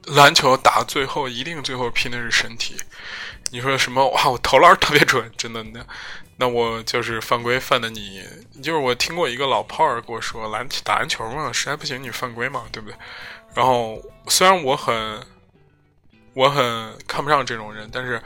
[0.08, 2.76] 篮球打最后，一定最后拼的是身体。
[3.50, 4.08] 你说什么？
[4.10, 5.80] 哇，我投篮特别准，真的那
[6.40, 8.24] 那我就是犯规犯的你。
[8.64, 12.98] 就是我听过一个老炮儿跟我说，篮打篮球嘛，实在不行你犯规嘛，对不对？
[13.54, 15.22] 然后虽然我很
[16.34, 18.20] 我很看不上这种人，但是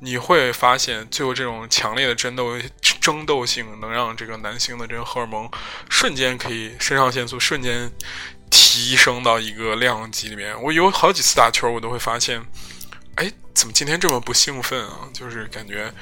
[0.00, 2.58] 你会发现，最后这种强烈的争斗
[3.00, 5.50] 争斗性，能让这个男性的这个荷尔蒙
[5.90, 7.90] 瞬间可以肾上腺素瞬间。
[8.48, 12.40] 提升到一个量级里面，我有好几次打球，我都会发现，
[13.16, 15.00] 哎，怎么今天这么不兴奋啊？
[15.12, 15.92] 就是感觉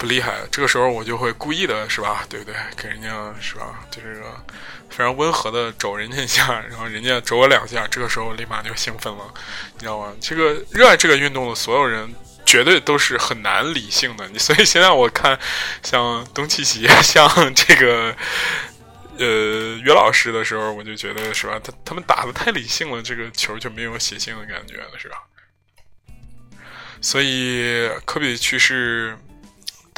[0.00, 0.38] 不厉害。
[0.50, 2.24] 这个时候我就会故意的，是吧？
[2.30, 2.54] 对不对？
[2.74, 3.78] 给人家是吧？
[3.90, 4.34] 就这个
[4.88, 9.34] 非常温和的肘人家一下，然后人家肘我两下，这个时候立马就兴奋了，
[9.74, 10.12] 你知道吗？
[10.18, 12.12] 这个热爱这个运动的所有人，
[12.46, 14.26] 绝对都是很难理性的。
[14.28, 15.38] 你 所以现在我看，
[15.82, 18.16] 像东契奇， 像这个。
[19.18, 21.60] 呃，约老师的时候，我就觉得是吧？
[21.62, 25.18] 他他们打的太理性了，这个球就没有血性的感觉了，是吧？
[27.02, 29.18] 所以科比去世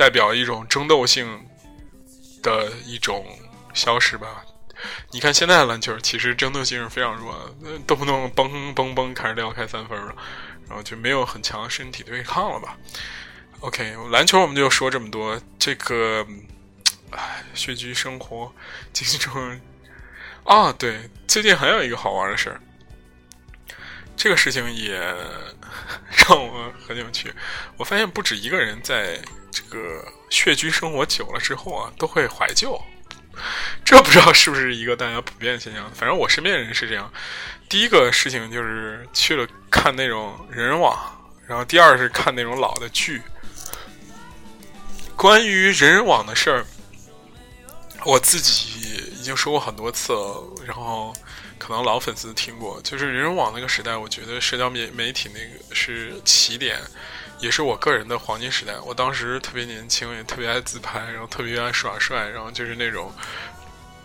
[0.03, 1.47] 代表一种争斗性
[2.43, 3.25] 的一种
[3.73, 4.45] 消失吧。
[5.13, 7.33] 你看现在的篮球，其实争斗性是非常弱
[7.63, 10.13] 的，动不动嘣嘣嘣开始撂开三分了，
[10.67, 12.77] 然后就没有很强的身体对抗了吧
[13.61, 16.27] ？OK，篮球我们就说这么多，这个。
[17.15, 18.51] 唉，血居生活，
[18.91, 19.61] 经中
[20.45, 22.59] 啊，对，最近还有一个好玩的事儿，
[24.17, 24.99] 这个事情也
[26.29, 27.33] 让我很有趣。
[27.77, 29.21] 我发现不止一个人在
[29.51, 32.81] 这个血居生活久了之后啊，都会怀旧。
[33.85, 35.91] 这不知道是不是一个大家普遍现象？
[35.95, 37.13] 反正我身边人是这样。
[37.69, 40.97] 第一个事情就是去了看那种人人网，
[41.47, 43.23] 然后第二是看那种老的剧。
[45.17, 46.65] 关于人人网的事儿。
[48.05, 48.81] 我自己
[49.17, 51.15] 已经说过很多次了，然后
[51.63, 56.77] 可能老粉丝听过，就是人人网那个时代，我觉得社交媒媒体那个是起点，
[57.39, 58.75] 也是我个人的黄金时代。
[58.85, 63.15] 我当时特别年轻，也特别爱自拍，然后特别爱耍帅，然后就是那种，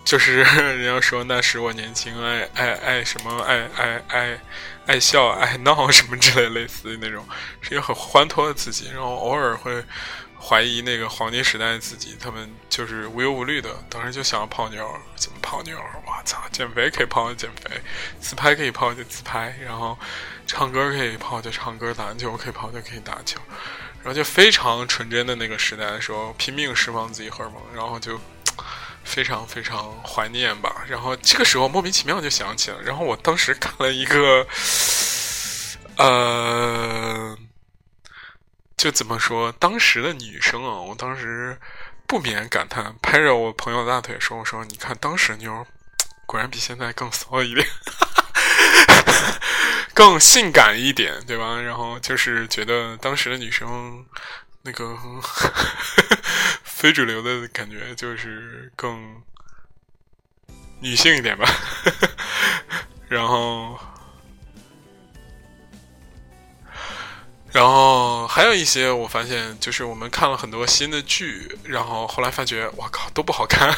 [0.06, 4.40] 就是 人家说那时我年轻，爱爱爱什么，爱爱爱
[4.86, 7.28] 爱笑爱闹什么之类类似的那种，
[7.60, 9.84] 是一个很欢脱的自己，然后偶尔会。
[10.40, 15.78] 怀疑那个黄金时代的自己，他们就是无忧无虑的，当时就想要泡妞，怎么泡妞？
[16.06, 17.82] 我操，减肥可以泡就减肥，
[18.22, 19.98] 自拍可以泡就自拍，然后
[20.46, 23.40] 唱歌可以泡就唱歌，打篮球可以泡就可以打球，
[24.04, 28.20] 然后就非常纯真的那个时代的时候，拼命释放自己荷尔蒙，然后就
[29.04, 30.86] 非常非常怀念吧。
[30.88, 34.48] 然后这个时候莫名其妙就想起了，然后我当时看了一个，
[35.98, 37.38] 呃。
[38.78, 41.60] 就怎么说，当时的女生啊，我当时
[42.06, 45.66] 不免感叹，拍着我朋友的大腿说：“我说，你看当时妞，
[46.28, 47.68] 果然比现在更骚一点，
[49.96, 51.60] 更性感一点，对吧？
[51.60, 54.06] 然后就是觉得当时的女生
[54.62, 54.96] 那个
[56.64, 59.24] 非主流的感觉，就是更
[60.82, 61.50] 女性一点吧。
[63.10, 63.80] 然后。”
[67.52, 73.74] 然后还有一些，我发现就是我们看了很多新的剧，然后后来发觉，我靠，都不好看。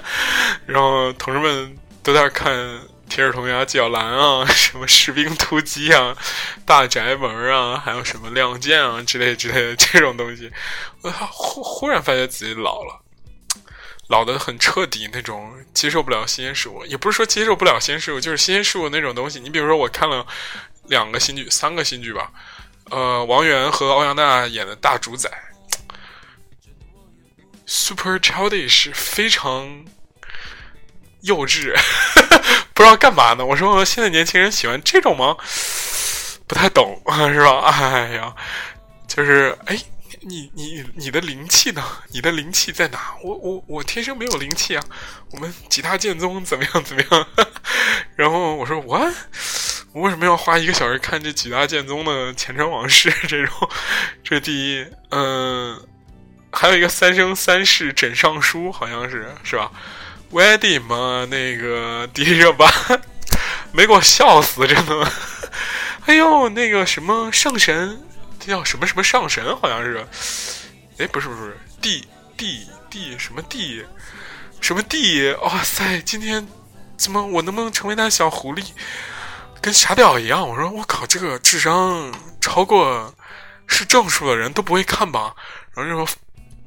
[0.66, 2.54] 然后同事们都在看
[3.08, 6.14] 《铁齿铜牙纪晓岚》啊，什么《士兵突击》啊，
[6.64, 10.52] 《大宅门》啊，还有什么《亮剑》啊之类之类的这种东西，
[11.00, 13.00] 我忽忽然发觉自己老了，
[14.08, 19.40] 老的很彻底，那种接受不了新鲜事物，也不是说接受不了新鲜事物，就是新鲜事物那种东西。
[19.40, 20.26] 你比如说，我看了
[20.84, 22.30] 两个新剧，三个新剧吧。
[22.90, 25.30] 呃，王源和欧阳娜演的大主宰
[27.66, 29.84] ，super childish，非常
[31.22, 31.74] 幼稚，
[32.74, 33.44] 不知道干嘛呢。
[33.44, 35.36] 我说，现在年轻人喜欢这种吗？
[36.46, 37.00] 不太懂，
[37.32, 37.60] 是吧？
[37.70, 38.34] 哎呀，
[39.08, 39.78] 就是哎。
[40.28, 41.84] 你你你的灵气呢？
[42.08, 43.14] 你的灵气在哪？
[43.22, 44.82] 我我我天生没有灵气啊！
[45.30, 47.26] 我们吉他剑宗怎么样怎么样？
[48.16, 48.98] 然后我说我
[49.96, 53.10] 我为什么要花一个小时看这几大剑宗的前尘往事？
[53.26, 53.70] 这种
[54.22, 55.82] 这第一，嗯，
[56.52, 59.72] 还有一个三生三世枕上书，好像是是吧
[60.30, 62.70] ？Wedding 嘛，那个迪丽热巴
[63.72, 65.10] 没给我笑死，真的！
[66.04, 67.98] 哎呦，那个什么圣神。
[68.38, 70.06] 这叫什么什么上神，好像是，
[70.98, 73.82] 哎，不是不是，地地地什么地，
[74.60, 75.32] 什么地？
[75.40, 76.46] 哇塞，今天
[76.98, 78.62] 怎么我能不能成为那小狐狸，
[79.60, 80.48] 跟傻屌一样？
[80.48, 83.14] 我说我靠，这个智商超过
[83.66, 85.34] 是正数的人都不会看吧？
[85.74, 86.08] 然后就说，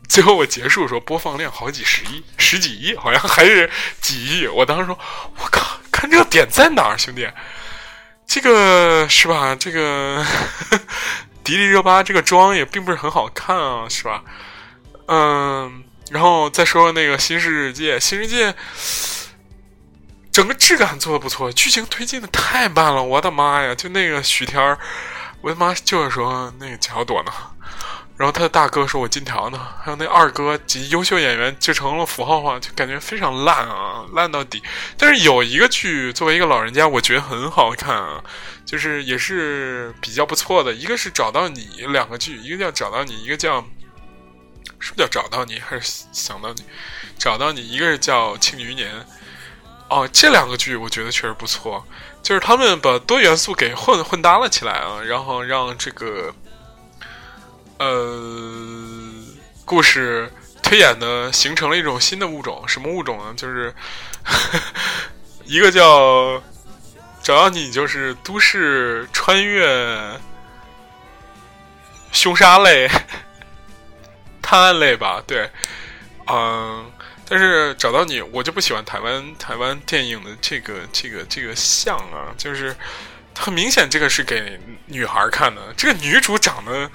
[0.08, 3.70] 最后我结束说播放量好几十亿，十几亿，好像还是
[4.02, 4.48] 几亿。
[4.48, 4.98] 我当时说，
[5.38, 7.28] 我靠，看这个点在哪儿，兄弟？
[8.28, 9.56] 这个是吧？
[9.56, 10.26] 这个。
[11.42, 14.22] 迪丽热巴这个妆也并不是很好看啊，是吧？
[15.08, 18.52] 嗯，然后再说那个《新世界》，《新世界》
[20.40, 23.76] 整个质感做的不错，剧情推进的太慢了，我的妈呀！
[23.76, 24.80] 就那个许天儿，
[25.42, 27.32] 我的妈就是说那个乔朵呢。
[28.16, 34.64] 然后他的大哥说：“我金条呢？”还有那二哥及优秀演员就成了符号化，就感觉非常烂啊，烂到底。
[34.98, 38.24] 但是有一个剧，作为一个老人家，我觉得很好看啊，
[38.66, 40.72] 就是也是比较不错的。
[40.74, 43.60] 一个是找到你，两个剧，一个叫找到你，一个叫
[44.80, 46.64] 是不是叫找到你，还是想到你？
[47.18, 49.06] 找到你，一个是叫庆余年。
[49.90, 51.86] 哦，这两个剧我觉得确实不错，
[52.24, 56.34] 就是他们把多元素给混混搭了起来啊，然后让这个。
[57.82, 58.94] 呃，
[59.64, 60.30] 故事
[60.62, 63.34] 推演的形成了一种新的物种，什么物种呢？
[63.38, 63.74] 就是
[65.46, 66.44] 一个叫
[67.24, 70.20] 找到你，就是都市穿越
[72.12, 72.86] 凶杀类、
[74.44, 75.24] 探案类吧？
[75.26, 75.50] 对，
[76.28, 76.92] 嗯，
[77.30, 82.76] 但是找到你，我就不喜欢台湾台湾电影的这个这个这个像啊，就是
[83.38, 86.90] 很明显，这个是给女孩看的，这个女主长得。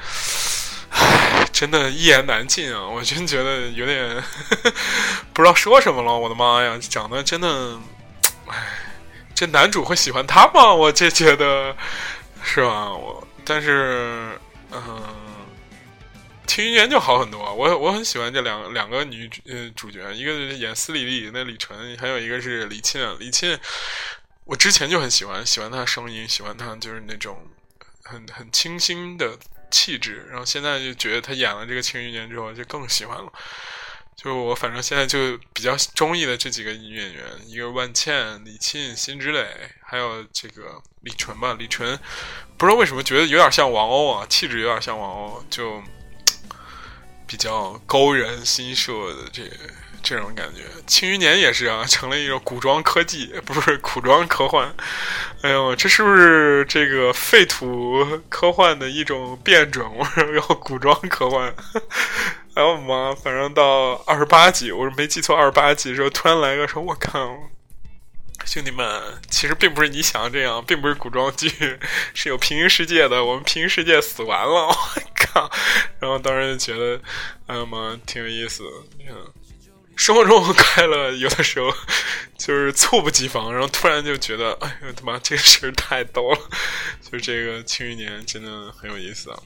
[0.97, 2.87] 唉，真的，一言难尽啊！
[2.87, 4.23] 我真觉得有点
[5.35, 6.17] 不知道说什么了。
[6.17, 7.77] 我的妈呀，长得真的，
[8.47, 8.55] 唉，
[9.35, 10.73] 这男主会喜欢她吗？
[10.73, 11.75] 我这觉得
[12.45, 12.93] 是吧？
[12.93, 14.39] 我但是，
[14.71, 14.81] 嗯，
[16.47, 17.55] 《庆余年》就好很多。
[17.55, 23.17] 我我很喜欢这两两个女呃主角，一个是演司礼丽那李纯，还有一个是李沁。
[23.19, 23.59] 李沁，
[24.45, 27.47] 我之前就很喜欢，喜欢她声音，喜欢她就是那种
[28.03, 29.39] 很很清新的。
[29.71, 33.33] 气质，然后现在就觉得她演了这个《庆余年》之后，就更喜欢了。
[34.15, 39.45] 就我反正现在就比较中意的这几个女演员，一个万茜、李沁、辛芷蕾，
[39.83, 41.57] 还有这个李纯吧。
[41.59, 41.99] 李纯
[42.57, 45.83] 不知道为什么觉得有点像王鸥啊，气质有点像王鸥，就
[47.35, 49.43] 比较高人心设的这。
[50.07, 54.71] 这种感觉，《庆余年》也是啊，成了一种古装科技，不是古装科幻。
[55.41, 59.97] 哎呦，这是不是这个废土科幻的一种变种？
[59.99, 61.55] 我说要古装科幻。
[62.53, 67.39] 哎我妈，反正到二十八集，我说没记错，二十八集的时候突然来个说，我靠，
[68.45, 71.51] 兄弟们，其实并不是你想的这样，并不是古装剧，
[72.15, 73.25] 是有平行世界的。
[73.25, 74.77] 我们平行世界死完了，我
[75.15, 75.51] 靠！
[75.99, 77.01] 然后当时就觉得，
[77.47, 78.63] 哎呀妈，挺有意思。
[78.99, 79.15] 你看。
[79.97, 81.73] 生活中快乐有的时候
[82.37, 86.39] 就是猝不及防，然后突然就觉得，哎呦他妈，这个事儿太逗了！
[87.01, 89.39] 就这个《庆余年》真的很有意思啊。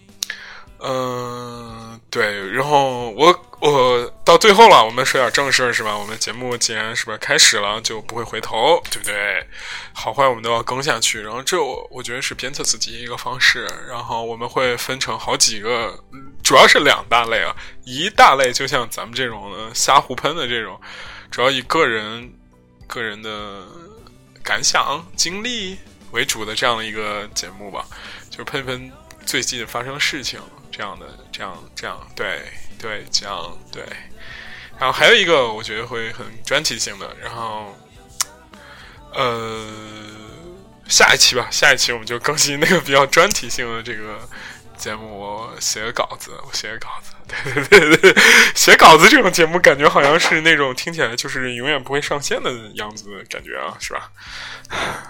[0.79, 5.97] 嗯，对，然后我我到最后了，我们说点正事是吧？
[5.97, 9.49] 我们节目既然是不是开始了，就不会回头，对不对？
[9.95, 11.23] 好坏我们都要更下去。
[11.23, 13.67] 然后这我我觉得是鞭策自己一个方式。
[13.89, 15.99] 然后我们会分成好几个，
[16.43, 17.57] 主要是两大类啊。
[17.87, 20.79] 一大类就像咱们这种瞎胡喷的这种，
[21.31, 22.31] 主要以个人
[22.87, 23.65] 个人的
[24.43, 25.79] 感想经历
[26.11, 27.87] 为主的这样的一个节目吧，
[28.29, 28.93] 就喷喷
[29.25, 30.39] 最近发生的事情。
[30.71, 32.43] 这样的，这样，这样，对，
[32.79, 33.83] 对，这样，对。
[34.79, 37.17] 然后还有一个，我觉得会很专题性的。
[37.23, 37.77] 然后，
[39.13, 39.67] 呃，
[40.89, 44.21] 下一期吧，下一期我们就更新那个比较专题性的这个
[44.77, 45.19] 节目。
[45.19, 47.13] 我写个稿子，我写个稿子。
[47.27, 48.23] 对对对对，
[48.55, 54.11] 写稿子这种节目，感觉好像是那种听起来就是永远不会上线的样子，感觉啊，是吧？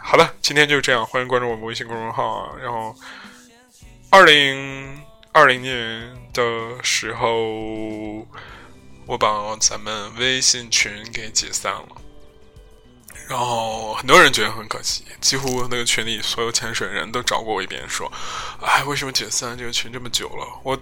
[0.02, 2.56] 好的，今天就这样，欢迎关注我们微信公众号啊。
[2.62, 2.96] 然后，
[4.10, 5.02] 二零。
[5.30, 6.42] 二零年的
[6.82, 8.26] 时候，
[9.08, 11.88] 我把咱们微信群给解散了，
[13.26, 18.12] 然后很多人觉得很可惜，几乎那个群里所有潜水人都找过我一遍，说
[18.60, 20.78] ：“哎，为什么解散这个群这么久了？”我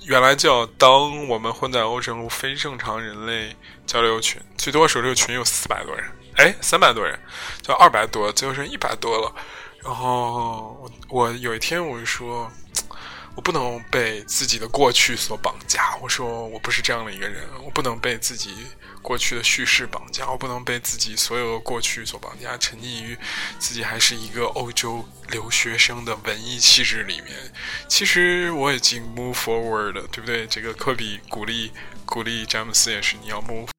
[0.00, 3.54] 原来叫“当我们混在欧正路非正常人类
[3.86, 6.04] 交流群”，最多时候这个群有四百多人，
[6.38, 7.16] 哎，三百多人，
[7.62, 9.32] 就二百多，最后剩一百多了。
[9.84, 12.50] 然后我我有一天我就说。
[13.40, 15.96] 我不能被自己的过去所绑架。
[16.02, 18.54] 我说我不是这样的一个人，我不能被自己
[19.00, 23.16] 过去的叙事绑架，我不能被自己所有的过去所绑架，沉溺于
[23.58, 27.34] 自己还是一个欧洲留学生的文艺气质里面。
[27.88, 30.46] 其实我已经 move forward 了，对不对？
[30.46, 31.72] 这个科比鼓励
[32.04, 33.70] 鼓励詹姆斯也是，你要 move。